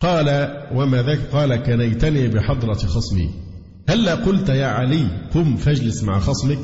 [0.00, 0.28] قال
[0.74, 3.30] وما ذاك قال كنيتني بحضرة خصمي
[3.88, 6.58] هلا قلت يا علي قم فاجلس مع خصمك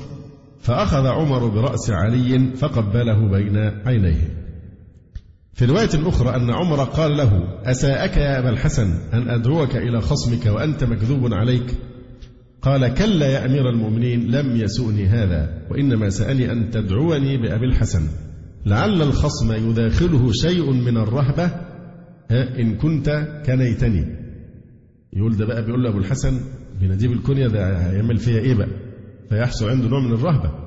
[0.61, 4.43] فأخذ عمر برأس علي فقبله بين عينيه
[5.55, 10.46] في رواية أخرى أن عمر قال له أساءك يا أبا الحسن أن أدعوك إلى خصمك
[10.46, 11.74] وأنت مكذوب عليك
[12.62, 18.09] قال كلا يا أمير المؤمنين لم يسؤني هذا وإنما سألني أن تدعوني بأبي الحسن
[18.66, 21.50] لعل الخصم يداخله شيء من الرهبة
[22.30, 24.05] إن كنت كنيتني
[25.12, 26.40] يقول ده بقى بيقول له أبو الحسن
[26.80, 28.68] بنجيب الكنية ده هيعمل فيها إيه بقى
[29.28, 30.63] فيحصل عنده نوع من الرهبة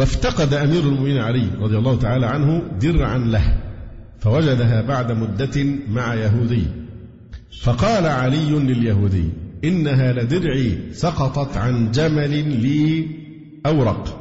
[0.00, 3.60] وافتقد أمير المؤمنين علي رضي الله تعالى عنه درعا له
[4.18, 6.62] فوجدها بعد مدة مع يهودي
[7.62, 9.24] فقال علي لليهودي
[9.64, 13.06] إنها لدرعي سقطت عن جمل لي
[13.66, 14.16] أورق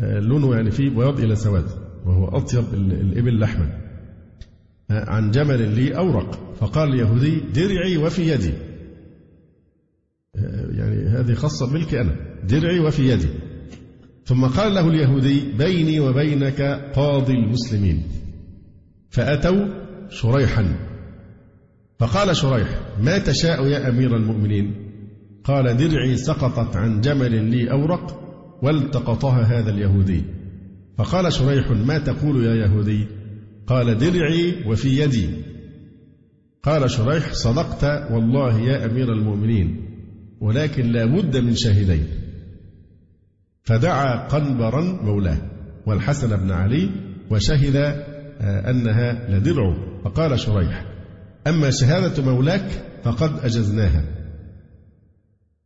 [0.00, 1.64] آه، لونه يعني فيه بياض إلى سواد
[2.06, 3.70] وهو أطيب الإبل لحما
[4.90, 8.52] آه، عن جمل لي أورق فقال اليهودي درعي وفي يدي
[10.36, 13.28] آه، يعني هذه خاصة ملكي أنا درعي وفي يدي
[14.24, 16.62] ثم قال له اليهودي بيني وبينك
[16.96, 18.02] قاضي المسلمين
[19.10, 19.66] فأتوا
[20.08, 20.76] شريحا
[21.98, 22.68] فقال شريح
[23.00, 24.72] ما تشاء يا أمير المؤمنين
[25.44, 28.18] قال درعي سقطت عن جمل لي أورق
[28.62, 30.22] والتقطها هذا اليهودي
[30.98, 33.06] فقال شريح ما تقول يا يهودي
[33.66, 35.28] قال درعي وفي يدي
[36.62, 39.76] قال شريح صدقت والله يا أمير المؤمنين
[40.40, 42.06] ولكن لا بد من شاهدين
[43.62, 45.38] فدعا قنبرا مولاه
[45.86, 46.90] والحسن بن علي
[47.30, 50.84] وشهد آه، أنها لدرع فقال شريح
[51.46, 52.70] أما شهادة مولاك
[53.04, 54.04] فقد أجزناها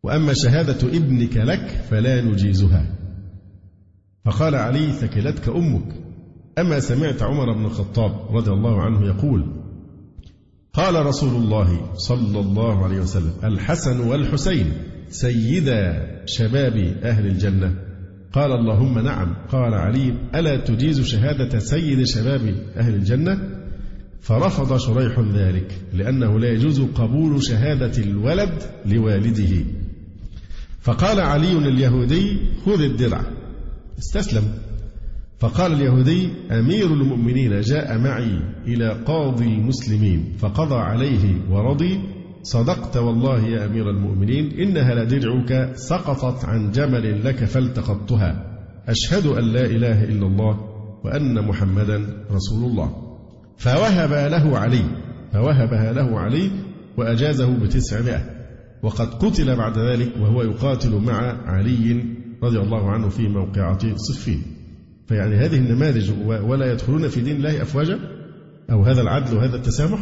[0.03, 2.87] وأما شهادة ابنك لك فلا نجيزها
[4.25, 5.89] فقال علي ثكلتك أمك
[6.59, 9.47] أما سمعت عمر بن الخطاب رضي الله عنه يقول
[10.73, 14.73] قال رسول الله صلى الله عليه وسلم الحسن والحسين
[15.11, 17.86] سيدا شباب أهل الجنة
[18.37, 23.39] قال اللهم نعم قال علي ألا تجيز شهادة سيد شباب أهل الجنة
[24.21, 29.65] فرفض شريح ذلك لأنه لا يجوز قبول شهادة الولد لوالده
[30.81, 33.23] فقال علي اليهودي خذ الدرع
[33.99, 34.45] استسلم
[35.39, 42.01] فقال اليهودي أمير المؤمنين جاء معي إلى قاضي المسلمين فقضى عليه ورضي
[42.43, 48.53] صدقت والله يا أمير المؤمنين إنها لدرعك سقطت عن جمل لك فالتقطتها
[48.89, 50.61] أشهد أن لا إله إلا الله
[51.05, 53.17] وأن محمدا رسول الله
[53.57, 54.83] فوهب له علي
[55.33, 56.51] فوهبها له علي
[56.97, 58.25] وأجازه بتسعمائة
[58.83, 62.05] وقد قتل بعد ذلك وهو يقاتل مع علي
[62.43, 64.43] رضي الله عنه في موقعة صفين
[65.07, 67.99] فيعني هذه النماذج ولا يدخلون في دين الله أفواجا
[68.71, 70.01] أو هذا العدل وهذا التسامح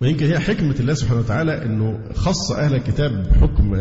[0.00, 3.74] ويمكن هي حكمة الله سبحانه وتعالى أنه خص أهل الكتاب بحكم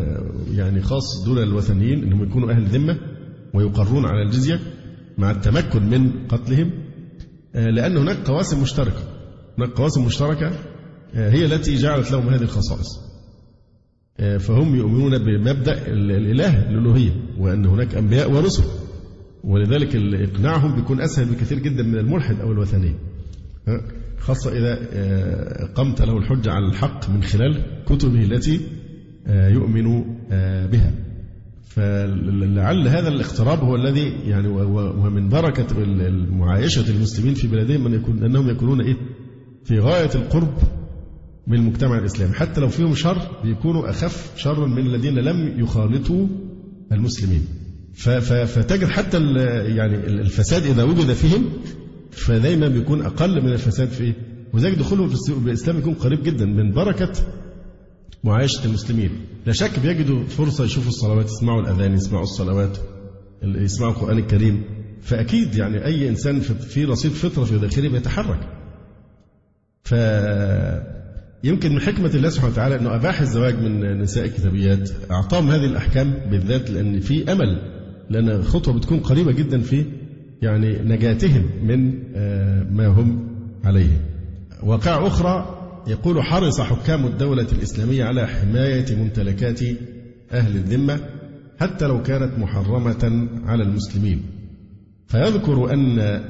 [0.54, 2.98] يعني خاص دون الوثنيين أنهم يكونوا أهل ذمة
[3.54, 4.60] ويقرون على الجزية
[5.18, 6.70] مع التمكن من قتلهم
[7.56, 9.04] آه، لأن هناك قواسم مشتركة
[9.58, 10.48] هناك قواسم مشتركة
[11.16, 12.88] آه، هي التي جعلت لهم هذه الخصائص
[14.20, 18.64] آه، فهم يؤمنون بمبدأ الإله الألوهية وأن هناك أنبياء ورسل
[19.44, 22.94] ولذلك إقناعهم بيكون أسهل بكثير جدا من الملحد أو الوثني
[24.20, 28.62] خاصة إذا آه، قمت له الحجة على الحق من خلال كتبه التي
[29.28, 30.92] آه، يؤمن آه، بها
[31.68, 35.68] فلعل هذا الاقتراب هو الذي يعني ومن بركة
[36.32, 38.96] معايشة المسلمين في بلادهم أن يكون أنهم يكونون إيه
[39.64, 40.54] في غاية القرب
[41.48, 46.28] من المجتمع الإسلامي حتى لو فيهم شر بيكونوا أخف شرا من الذين لم يخالطوا
[46.92, 47.42] المسلمين
[47.94, 49.18] فتجد حتى
[49.76, 51.44] يعني الفساد إذا وجد فيهم
[52.12, 54.16] فدايما بيكون أقل من الفساد في إيه؟
[54.54, 57.12] وذلك دخولهم في الإسلام يكون قريب جدا من بركة
[58.24, 59.10] معايشة المسلمين
[59.46, 62.78] لا شك بيجدوا فرصة يشوفوا الصلوات يسمعوا الأذان يسمعوا الصلوات
[63.44, 64.64] يسمعوا القرآن الكريم
[65.02, 68.40] فأكيد يعني أي إنسان في رصيد فطرة في داخله بيتحرك
[69.84, 69.92] ف
[71.44, 76.14] يمكن من حكمة الله سبحانه وتعالى أنه أباح الزواج من نساء الكتابيات أعطاهم هذه الأحكام
[76.32, 77.62] بالذات لأن في أمل
[78.10, 79.86] لأن خطوة بتكون قريبة جدا في
[80.42, 83.28] يعني نجاتهم من آه، ما هم
[83.64, 83.98] عليه
[84.64, 85.54] وقع أخرى
[85.88, 89.62] يقول حرص حكام الدولة الإسلامية على حماية ممتلكات
[90.32, 91.00] أهل الذمة
[91.60, 94.22] حتى لو كانت محرمة على المسلمين
[95.08, 95.80] فيذكر أن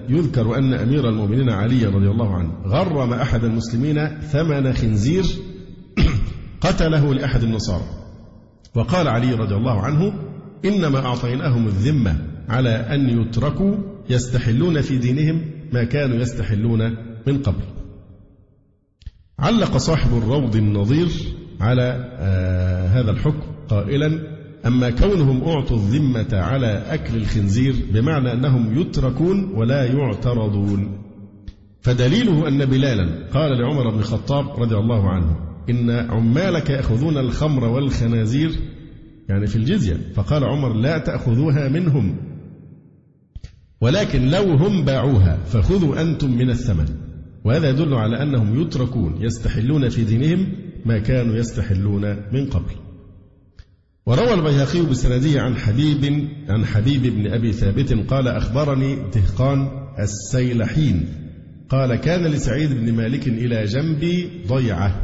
[0.09, 5.23] يذكر أن أمير المؤمنين علي رضي الله عنه غرم أحد المسلمين ثمن خنزير
[6.61, 7.83] قتله لأحد النصارى
[8.75, 10.13] وقال علي رضي الله عنه
[10.65, 12.15] إنما أعطيناهم الذمة
[12.49, 13.75] على أن يتركوا
[14.09, 15.41] يستحلون في دينهم
[15.73, 16.95] ما كانوا يستحلون
[17.27, 17.61] من قبل.
[19.39, 21.07] علق صاحب الروض النظير
[21.61, 29.49] على آه هذا الحكم قائلا: أما كونهم أعطوا الذمة على أكل الخنزير بمعنى أنهم يتركون
[29.55, 31.01] ولا يعترضون.
[31.81, 35.35] فدليله أن بلالا قال لعمر بن الخطاب رضي الله عنه:
[35.69, 38.51] إن عمالك يأخذون الخمر والخنازير
[39.29, 42.15] يعني في الجزية فقال عمر لا تأخذوها منهم
[43.81, 46.85] ولكن لو هم باعوها فخذوا أنتم من الثمن
[47.43, 50.47] وهذا يدل على أنهم يتركون يستحلون في دينهم
[50.85, 52.73] ما كانوا يستحلون من قبل
[54.05, 59.67] وروى البيهقي بسنده عن حبيب عن حبيب بن أبي ثابت قال أخبرني دهقان
[59.99, 61.05] السيلحين
[61.69, 65.01] قال كان لسعيد بن مالك إلى جنبي ضيعة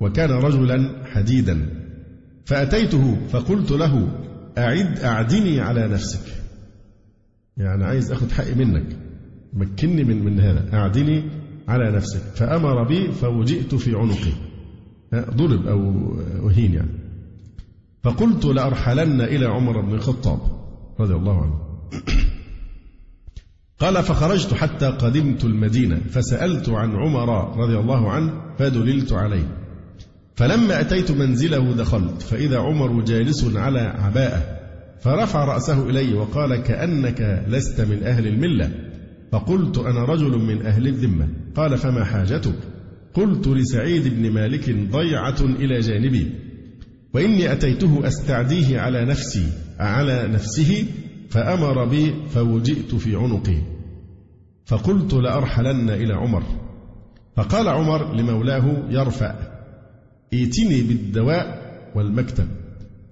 [0.00, 1.66] وكان رجلا حديدا
[2.44, 4.08] فأتيته فقلت له
[4.58, 6.39] أعد أعدني على نفسك
[7.60, 8.86] يعني عايز أخد حقي منك
[9.52, 11.22] مكني من من هذا أعدلي
[11.68, 14.32] على نفسك فأمر بي فوجئت في عنقي
[15.14, 15.80] ضرب أو
[16.50, 16.98] أهين يعني
[18.02, 20.38] فقلت لأرحلن إلى عمر بن الخطاب
[21.00, 21.54] رضي الله عنه
[23.78, 29.56] قال فخرجت حتى قدمت المدينة فسألت عن عمر رضي الله عنه فدللت عليه
[30.34, 34.59] فلما أتيت منزله دخلت فإذا عمر جالس على عباءة
[35.00, 38.70] فرفع رأسه إلي وقال كأنك لست من أهل الملة
[39.32, 42.58] فقلت أنا رجل من أهل الذمة قال فما حاجتك
[43.14, 46.30] قلت لسعيد بن مالك ضيعة إلى جانبي
[47.14, 49.46] وإني أتيته أستعديه على نفسي
[49.78, 50.84] على نفسه
[51.30, 53.56] فأمر بي فوجئت في عنقي
[54.64, 56.42] فقلت لأرحلن إلى عمر
[57.36, 59.34] فقال عمر لمولاه يرفع
[60.34, 61.60] ائتني بالدواء
[61.94, 62.48] والمكتب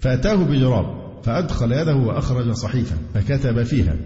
[0.00, 3.96] فأتاه بجراب فأدخل يده وأخرج صحيفة فكتب فيها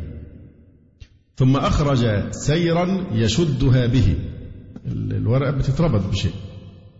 [1.36, 4.14] ثم أخرج سيرا يشدها به
[4.86, 6.32] الورقة بتتربط بشيء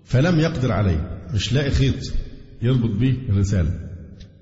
[0.05, 2.13] فلم يقدر عليه مش لاقي خيط
[2.63, 3.71] يربط به الرسالة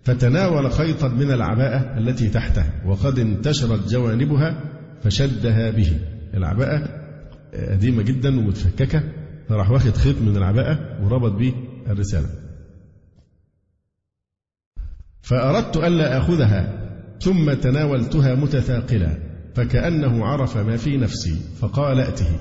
[0.03, 4.65] فتناول خيطا من العباءة التي تحته وقد انتشرت جوانبها
[5.03, 5.93] فشدها به
[6.35, 6.89] العباءة
[7.55, 9.03] آه، قديمة جدا ومتفككة
[9.49, 11.53] فراح واخد خيط من العباءة وربط به
[11.91, 12.27] الرسالة
[15.23, 16.89] فأردت ألا آخذها
[17.21, 19.19] ثم تناولتها متثاقلا
[19.55, 22.39] فكأنه عرف ما في نفسي فقال أته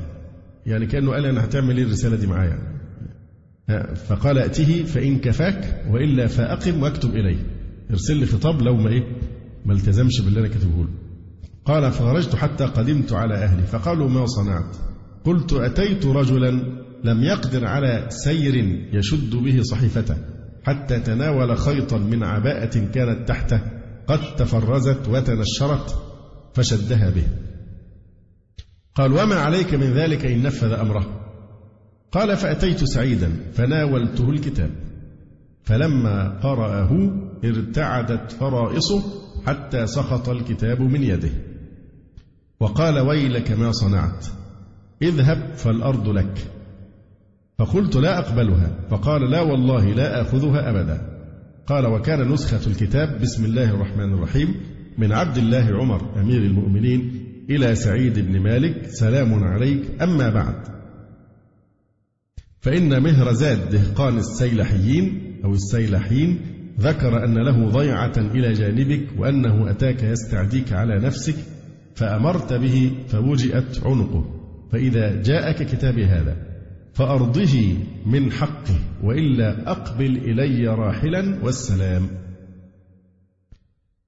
[0.65, 2.59] يعني كأنه قال أنا هتعمل إيه الرسالة دي معايا
[4.07, 7.37] فقال أته فإن كفاك وإلا فأقم واكتب إلي
[7.91, 9.03] ارسل لي خطاب لو ما إيه
[9.65, 10.89] ما التزمش باللي أنا كاتبه له
[11.65, 14.75] قال فخرجت حتى قدمت على أهلي فقالوا ما صنعت
[15.25, 16.51] قلت أتيت رجلا
[17.03, 18.55] لم يقدر على سير
[18.93, 20.15] يشد به صحيفته
[20.63, 23.61] حتى تناول خيطا من عباءة كانت تحته
[24.07, 25.95] قد تفرزت وتنشرت
[26.53, 27.27] فشدها به
[28.95, 31.19] قال وما عليك من ذلك إن نفذ أمره
[32.11, 34.69] قال فأتيت سعيدا فناولته الكتاب
[35.63, 36.89] فلما قرأه
[37.43, 39.03] ارتعدت فرائصه
[39.45, 41.29] حتى سقط الكتاب من يده
[42.59, 44.27] وقال ويلك ما صنعت
[45.03, 46.49] اذهب فالأرض لك
[47.59, 51.01] فقلت لا أقبلها فقال لا والله لا آخذها أبدا
[51.67, 54.55] قال وكان نسخة الكتاب بسم الله الرحمن الرحيم
[54.97, 57.11] من عبد الله عمر أمير المؤمنين
[57.49, 60.55] إلى سعيد بن مالك سلام عليك أما بعد
[62.61, 66.39] فإن مهرزاد دهقان السيلحيين أو السيلحين
[66.79, 71.35] ذكر أن له ضيعة إلى جانبك وأنه أتاك يستعديك على نفسك
[71.95, 74.25] فأمرت به فوجئت عنقه
[74.71, 76.48] فإذا جاءك كتابي هذا
[76.99, 77.75] فأرضه
[78.05, 82.07] من حقه وإلا أقبل إلي راحلا والسلام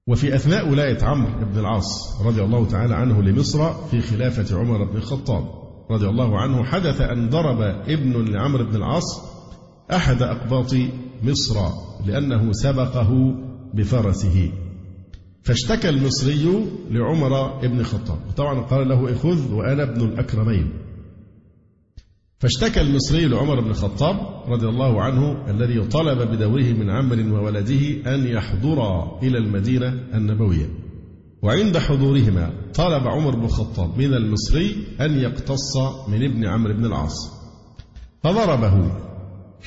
[0.07, 4.97] وفي أثناء ولاية عمرو بن العاص رضي الله تعالى عنه لمصر في خلافة عمر بن
[4.97, 5.43] الخطاب
[5.91, 9.21] رضي الله عنه حدث أن ضرب ابن لعمرو بن العاص
[9.91, 10.75] أحد أقباط
[11.23, 11.55] مصر
[12.05, 13.13] لأنه سبقه
[13.73, 14.51] بفرسه
[15.43, 20.80] فاشتكى المصري لعمر بن الخطاب طبعا قال له اخذ إيه، وأنا ابن الأكرمين
[22.41, 24.15] فاشتكى المصري لعمر بن الخطاب
[24.47, 30.65] رضي الله عنه الذي طلب بدوره من عمر وولده أن يحضرا إلى المدينة النبوية
[31.41, 35.77] وعند حضورهما طلب عمر بن الخطاب من المصري أن يقتص
[36.07, 37.31] من ابن عمرو بن العاص
[38.23, 38.91] فضربه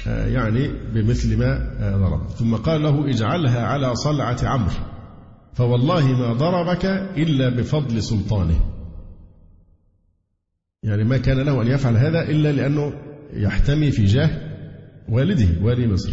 [0.07, 4.75] آه، يعني بمثل ما آه، ضرب ثم قال له اجعلها على صلعة عمرو
[5.55, 6.85] فوالله ما ضربك
[7.17, 8.74] إلا بفضل سلطانه
[10.85, 12.93] يعني ما كان له أن يفعل هذا إلا لأنه
[13.33, 14.31] يحتمي في جاه
[15.09, 16.13] والده والي مصر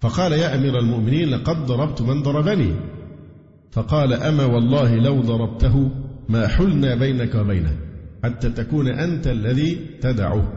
[0.00, 2.74] فقال يا أمير المؤمنين لقد ضربت من ضربني
[3.70, 5.90] فقال أما والله لو ضربته
[6.28, 7.76] ما حلنا بينك وبينه
[8.24, 10.52] حتى تكون أنت الذي تدعه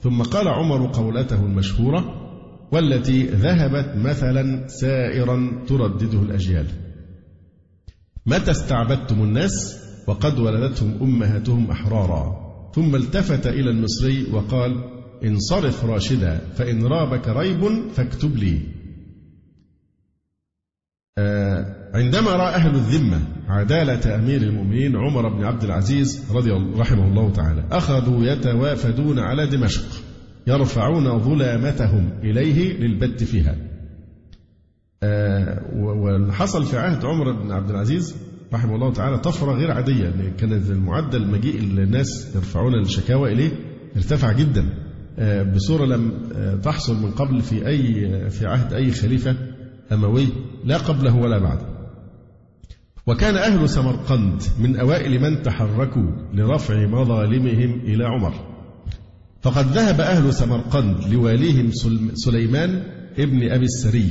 [0.00, 2.18] ثم قال عمر قولته المشهورة
[2.72, 6.66] والتي ذهبت مثلا سائرا تردده الأجيال
[8.26, 12.42] متى استعبدتم الناس وقد ولدتهم أمهاتهم أحرارا
[12.74, 14.74] ثم التفت إلى المصري وقال
[15.24, 18.58] انصرف راشدا فإن رابك ريب فاكتب لي
[21.18, 27.08] آه، عندما رأى أهل الذمة عدالة أمير المؤمنين عمر بن عبد العزيز رضي الله رحمه
[27.08, 29.84] الله تعالى أخذوا يتوافدون على دمشق
[30.46, 33.56] يرفعون ظلامتهم إليه للبت فيها
[35.02, 38.16] آه، واللي حصل في عهد عمر بن عبد العزيز
[38.54, 43.50] رحمه الله تعالى طفرة غير عادية كان المعدل مجيء الناس يرفعون الشكاوى إليه
[43.96, 44.64] ارتفع جدا
[45.18, 49.36] آه، بصورة لم آه، تحصل من قبل في أي آه، في عهد أي خليفة
[49.92, 50.26] أموي
[50.64, 51.66] لا قبله ولا بعده
[53.06, 58.34] وكان أهل سمرقند من أوائل من تحركوا لرفع مظالمهم إلى عمر
[59.42, 61.70] فقد ذهب أهل سمرقند لواليهم
[62.14, 62.82] سليمان
[63.18, 64.08] ابن أبي السري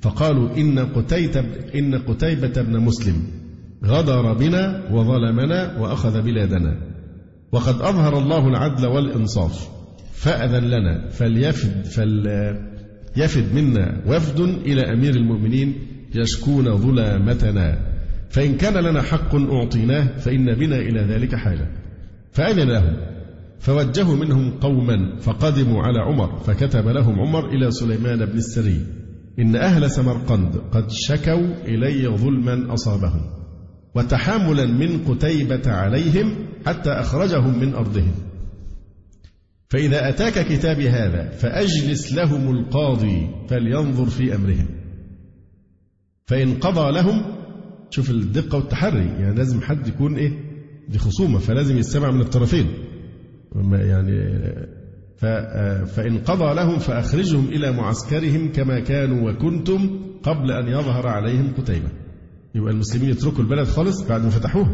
[0.00, 1.40] فقالوا إن قتيبة
[1.74, 3.39] إن قتيبة بن مسلم
[3.84, 6.76] غدر بنا وظلمنا وأخذ بلادنا
[7.52, 9.68] وقد أظهر الله العدل والإنصاف
[10.14, 15.74] فأذن لنا فليفد فليفد منا وفد إلى أمير المؤمنين
[16.14, 17.78] يشكون ظلامتنا
[18.30, 21.66] فإن كان لنا حق أعطيناه فإن بنا إلى ذلك حاجة
[22.32, 22.96] فأذن لهم
[23.58, 28.80] فوجهوا منهم قوما فقدموا على عمر فكتب لهم عمر إلى سليمان بن السري
[29.38, 33.39] إن أهل سمرقند قد شكوا إلي ظلما أصابهم
[33.94, 36.34] وتحاملا من قتيبة عليهم
[36.66, 38.12] حتى أخرجهم من أرضهم
[39.68, 44.66] فإذا أتاك كتابي هذا فأجلس لهم القاضي فلينظر في أمرهم
[46.26, 47.22] فإن قضى لهم
[47.90, 50.32] شوف الدقة والتحري يعني لازم حد يكون إيه
[50.88, 52.66] دي خصومة فلازم يستمع من الطرفين
[53.72, 54.40] يعني
[55.86, 61.88] فإن قضى لهم فأخرجهم إلى معسكرهم كما كانوا وكنتم قبل أن يظهر عليهم قتيبة
[62.54, 64.70] يبقى المسلمين يتركوا البلد خالص بعد ما فتحوها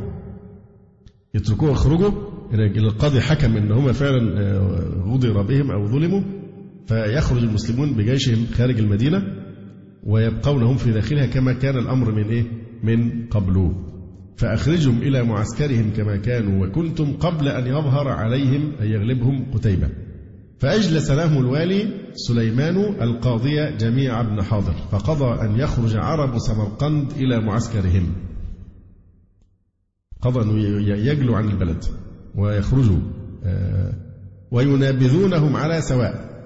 [1.35, 2.11] يتركوها يخرجوا
[2.57, 6.21] القاضي حكم ان هم فعلا آه، غدر بهم او ظلموا
[6.87, 9.23] فيخرج المسلمون بجيشهم خارج المدينه
[10.05, 12.45] ويبقون هم في داخلها كما كان الامر من ايه؟
[12.83, 13.73] من قبله.
[14.37, 19.89] فاخرجهم الى معسكرهم كما كانوا وكنتم قبل ان يظهر عليهم ان يغلبهم قتيبه.
[20.59, 28.13] فأجلس لهم الوالي سليمان القاضي جميع بن حاضر فقضى أن يخرج عرب سمرقند إلى معسكرهم
[30.23, 30.59] قضى أن
[31.07, 31.85] يجلوا عن البلد
[32.35, 32.99] ويخرجوا
[33.45, 33.93] آه،
[34.51, 36.37] وينابذونهم على سواء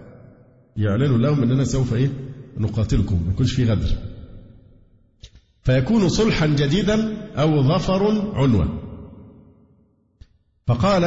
[0.77, 2.09] يعلنوا لهم أننا سوف إيه
[2.59, 3.89] نقاتلكم ما يكونش في غدر
[5.62, 8.69] فيكون صلحا جديدا أو ظفر عنوة
[10.66, 11.05] فقال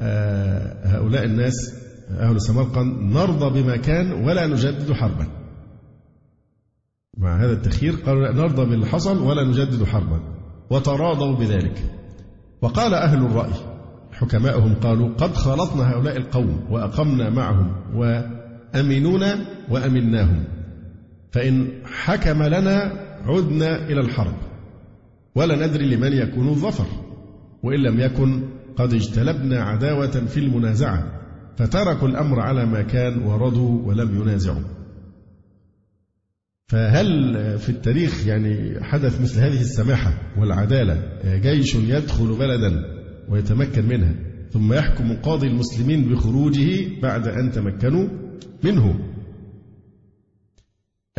[0.00, 5.26] آه، هؤلاء الناس أهل سمرقند نرضى بما كان ولا نجدد حربا
[7.18, 10.20] مع هذا التخيير قال نرضى باللي حصل ولا نجدد حربا
[10.70, 11.84] وتراضوا بذلك
[12.62, 13.50] وقال أهل الرأي
[14.12, 20.44] حكماؤهم قالوا قد خالطنا هؤلاء القوم وأقمنا معهم وأمنونا وأمناهم
[21.32, 22.92] فإن حكم لنا
[23.24, 24.34] عدنا إلى الحرب
[25.34, 26.86] ولا ندري لمن يكون الظفر
[27.62, 28.42] وإن لم يكن
[28.76, 31.20] قد اجتلبنا عداوة في المنازعة
[31.56, 34.62] فتركوا الأمر على ما كان وردوا ولم ينازعوا
[36.66, 42.82] فهل في التاريخ يعني حدث مثل هذه السماحة والعدالة جيش يدخل بلدا
[43.28, 44.14] ويتمكن منها
[44.52, 48.08] ثم يحكم قاضي المسلمين بخروجه بعد أن تمكنوا
[48.64, 49.00] منه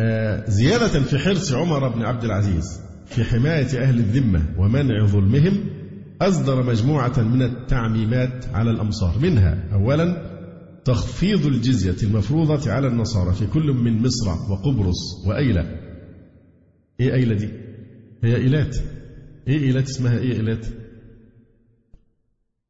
[0.00, 5.77] آه، زيادة في حرص عمر بن عبد العزيز في حماية أهل الذمة ومنع ظلمهم
[6.22, 10.36] أصدر مجموعة من التعميمات على الأمصار منها أولا
[10.84, 15.76] تخفيض الجزية المفروضة على النصارى في كل من مصر وقبرص وأيلة
[17.00, 17.48] إيه أيلة دي؟
[18.24, 18.76] هي إيلات
[19.48, 20.66] إيه إيلات اسمها إيه إيلات؟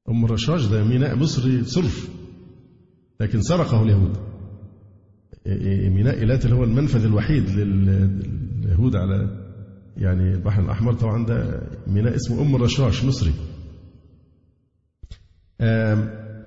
[0.09, 2.09] أم الرشاش ده ميناء مصري صرف
[3.21, 4.17] لكن سرقه اليهود
[5.47, 9.38] إيه، إيه، ميناء إيلات اللي هو المنفذ الوحيد لليهود على
[9.99, 13.33] يعني البحر الأحمر طبعا ده ميناء اسمه أم الرشاش مصري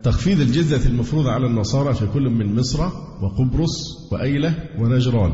[0.03, 2.83] تخفيض الجزة المفروضة على النصارى في كل من مصر
[3.21, 3.77] وقبرص
[4.11, 5.31] وأيلة ونجران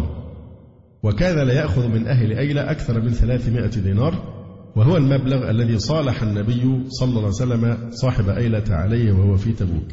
[1.04, 4.38] وكان لا يأخذ من أهل أيلة أكثر من ثلاثمائة دينار
[4.76, 9.88] وهو المبلغ الذي صالح النبي صلى الله عليه وسلم صاحب أيلة عليه وهو في تبوك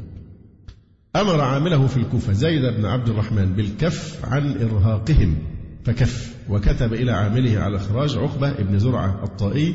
[1.16, 5.38] أمر عامله في الكوفة زيد بن عبد الرحمن بالكف عن إرهاقهم
[5.84, 9.74] فكف وكتب إلى عامله على الخراج عقبة بن زرعة الطائي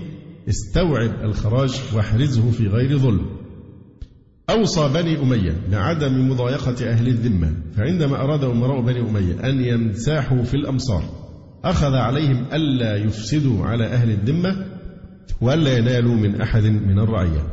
[0.49, 3.25] استوعب الخراج واحرزه في غير ظلم
[4.49, 10.53] أوصى بني أمية بعدم مضايقة أهل الذمة فعندما أراد أمراء بني أمية أن ينساحوا في
[10.53, 11.03] الأمصار
[11.63, 14.65] أخذ عليهم ألا يفسدوا على أهل الذمة
[15.41, 17.43] وألا ينالوا من أحد من الرعية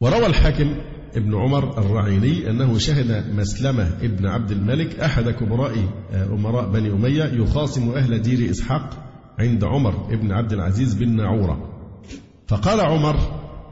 [0.00, 0.74] وروى الحاكم
[1.16, 5.72] ابن عمر الرعيني أنه شهد مسلمة ابن عبد الملك أحد كبراء
[6.12, 8.90] آه، أمراء بني أمية يخاصم أهل دير إسحاق
[9.38, 11.68] عند عمر ابن عبد العزيز بن نعورة
[12.48, 13.16] فقال عمر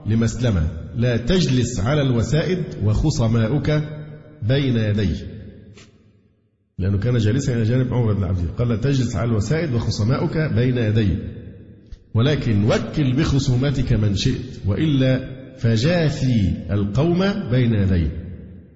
[0.06, 3.70] لمسلمة لا تجلس على الوسائد وخصماؤك
[4.42, 5.16] بين يديه
[6.78, 10.78] لأنه كان جالسا إلى جانب عمر بن عبد قال لا تجلس على الوسائد وخصماؤك بين
[10.78, 11.18] يديه
[12.14, 17.18] ولكن وكل بخصوماتك من شئت وإلا فجاثي القوم
[17.50, 18.26] بين يديه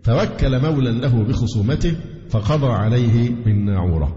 [0.02, 1.94] فوكل مولا له بخصومته
[2.30, 4.16] فقضى عليه من ناعوره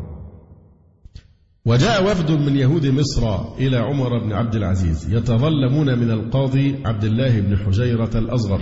[1.65, 7.40] وجاء وفد من يهود مصر إلى عمر بن عبد العزيز يتظلمون من القاضي عبد الله
[7.41, 8.61] بن حجيرة الأصغر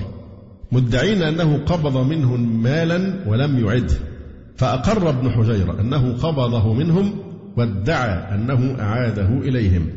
[0.71, 3.93] مدعين أنه قبض منهم مالا ولم يعده
[4.55, 7.11] فأقر ابن حجيرة أنه قبضه منهم
[7.57, 9.87] وادعى أنه أعاده إليهم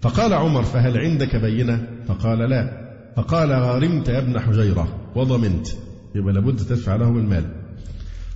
[0.00, 2.83] فقال عمر فهل عندك بينة فقال لا
[3.16, 5.66] فقال غرمت يا ابن حجيرة وضمنت
[6.14, 7.44] يبقى لابد تدفع لهم المال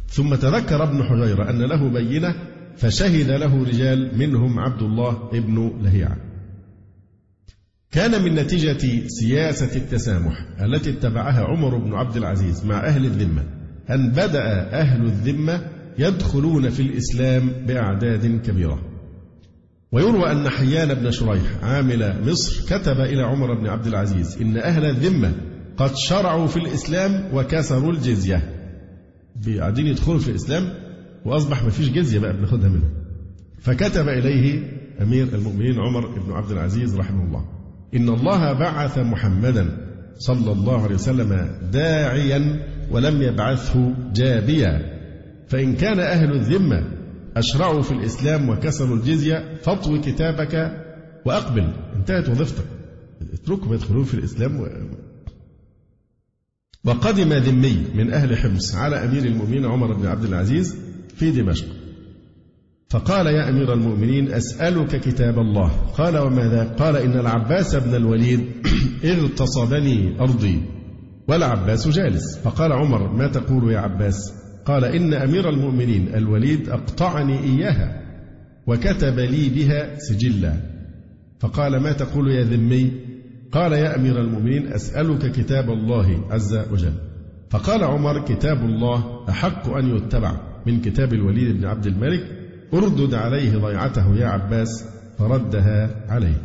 [0.09, 2.35] ثم تذكر ابن حجيرة أن له بينة
[2.77, 6.17] فشهد له رجال منهم عبد الله ابن لهيعة
[7.93, 13.43] كان من نتيجة سياسة التسامح التي اتبعها عمر بن عبد العزيز مع أهل الذمة
[13.91, 14.45] أن بدأ
[14.81, 15.67] أهل الذمة
[15.99, 18.88] يدخلون في الإسلام بأعداد كبيرة
[19.93, 24.85] ويروى أن حيان بن شريح عامل مصر كتب إلى عمر بن عبد العزيز إن أهل
[24.85, 25.33] الذمة
[25.77, 28.55] قد شرعوا في الإسلام وكسروا الجزية
[29.59, 30.69] قاعدين يدخلوا في الإسلام
[31.25, 32.91] وأصبح ما فيش جزية بقى بناخدها منهم
[33.61, 34.63] فكتب إليه
[35.03, 37.45] أمير المؤمنين عمر بن عبد العزيز رحمه الله
[37.95, 39.79] إن الله بعث محمدا
[40.19, 44.99] صلى الله عليه وسلم داعيا ولم يبعثه جابيا
[45.49, 46.98] فإن كان أهل الذمة
[47.39, 50.73] أشرعوا في الإسلام وكسروا الجزية فاطوي كتابك
[51.25, 52.65] وأقبل انتهت وظيفتك
[53.33, 54.69] اتركوا يدخلون في الإسلام و...
[56.85, 60.77] وقدم ذمي من أهل حمص على أمير المؤمنين عمر بن عبد العزيز
[61.17, 61.65] في دمشق
[62.91, 68.41] فقال يا أمير المؤمنين أسألك كتاب الله قال وماذا قال إن العباس بن الوليد
[69.05, 70.63] اغتصبني أرضي
[71.29, 74.35] والعباس جالس فقال عمر ما تقول يا عباس
[74.69, 78.03] قال إن أمير المؤمنين الوليد أقطعني إياها
[78.67, 80.53] وكتب لي بها سجلا
[81.41, 82.93] فقال ما تقول يا ذمي
[83.53, 86.93] قال يا أمير المؤمنين أسألك كتاب الله عز وجل
[87.51, 90.33] فقال عمر كتاب الله أحق أن يتبع
[90.67, 92.25] من كتاب الوليد بن عبد الملك
[92.75, 94.85] اردد عليه ضيعته يا عباس
[95.19, 96.43] فردها عليه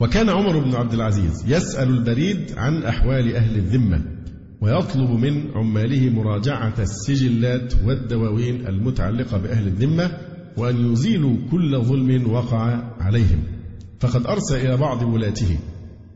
[0.00, 4.17] وكان عمر بن عبد العزيز يسأل البريد عن أحوال أهل الذمة
[4.60, 10.10] ويطلب من عماله مراجعة السجلات والدواوين المتعلقة بأهل الذمة
[10.56, 13.42] وأن يزيلوا كل ظلم وقع عليهم
[14.00, 15.58] فقد أرسل إلى بعض ولاته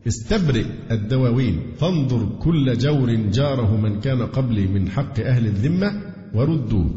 [0.07, 6.01] استبرئ الدواوين فانظر كل جور جاره من كان قبلي من حق أهل الذمة
[6.35, 6.91] وردوه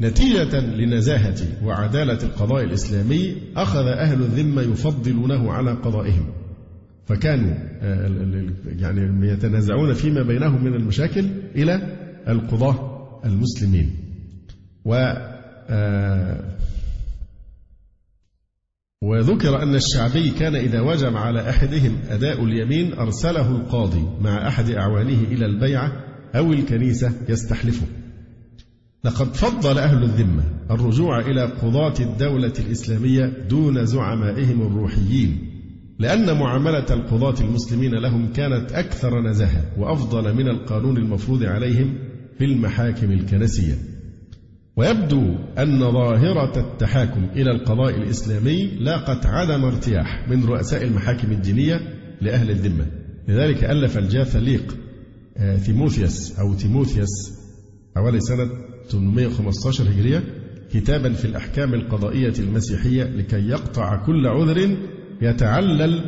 [0.00, 6.26] نتيجة لنزاهة وعدالة القضاء الإسلامي أخذ أهل الذمة يفضلونه على قضائهم
[7.06, 8.46] فكانوا آه،
[8.78, 11.96] يعني يتنازعون فيما بينهم من المشاكل إلى
[12.28, 13.90] القضاة المسلمين
[14.84, 14.94] و
[15.68, 16.56] آه،
[19.02, 25.22] وذكر أن الشعبي كان إذا وجب على أحدهم أداء اليمين أرسله القاضي مع أحد أعوانه
[25.22, 25.92] إلى البيعة
[26.36, 27.86] أو الكنيسة يستحلفه
[29.04, 35.55] لقد فضل أهل الذمة الرجوع إلى قضاة الدولة الإسلامية دون زعمائهم الروحيين
[35.98, 41.94] لأن معاملة القضاة المسلمين لهم كانت أكثر نزاهة وأفضل من القانون المفروض عليهم
[42.38, 43.74] في المحاكم الكنسية.
[44.76, 45.22] ويبدو
[45.58, 51.80] أن ظاهرة التحاكم إلى القضاء الإسلامي لاقت عدم ارتياح من رؤساء المحاكم الدينية
[52.22, 52.86] لأهل الذمة.
[53.28, 54.76] لذلك ألف الجاثليق
[55.38, 57.30] آه، تيموثيوس أو تيموثيوس
[57.96, 58.48] حوالي سنة
[58.88, 60.22] 815 هجرية
[60.72, 64.76] كتابا في الأحكام القضائية المسيحية لكي يقطع كل عذر
[65.22, 66.00] يتعلل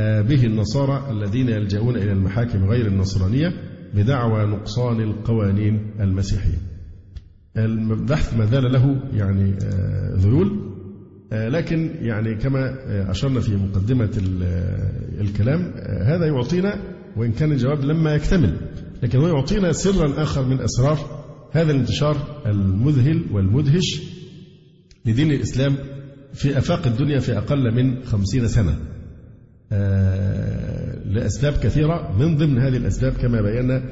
[0.00, 3.52] آه، به النصارى الذين يلجؤون إلى المحاكم غير النصرانية
[3.94, 6.58] بدعوى نقصان القوانين المسيحية
[7.56, 10.60] البحث ما زال له يعني آه، ذيول
[11.32, 12.74] آه، لكن يعني كما
[13.10, 14.10] أشرنا في مقدمة
[15.20, 15.72] الكلام
[16.04, 16.82] هذا يعطينا
[17.16, 18.56] وإن كان الجواب لما يكتمل
[19.02, 20.98] لكن هو يعطينا سرا آخر من أسرار
[21.52, 24.02] هذا الانتشار المذهل والمدهش
[25.06, 25.74] لدين الإسلام
[26.34, 28.78] في أفاق الدنيا في أقل من خمسين سنة
[29.72, 33.82] آه، لأسباب كثيرة من ضمن هذه الأسباب كما بينا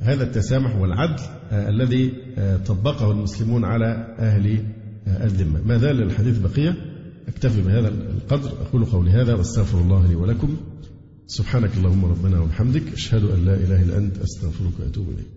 [0.00, 1.22] هذا التسامح والعدل
[1.52, 4.58] آه، الذي آه، طبقه المسلمون على أهل
[5.06, 6.76] الذمة ما زال الحديث بقية
[7.28, 10.56] أكتفي بهذا القدر أقول قولي هذا وأستغفر الله لي ولكم
[11.26, 15.35] سبحانك اللهم ربنا وبحمدك أشهد أن لا إله إلا أنت أستغفرك وأتوب إليك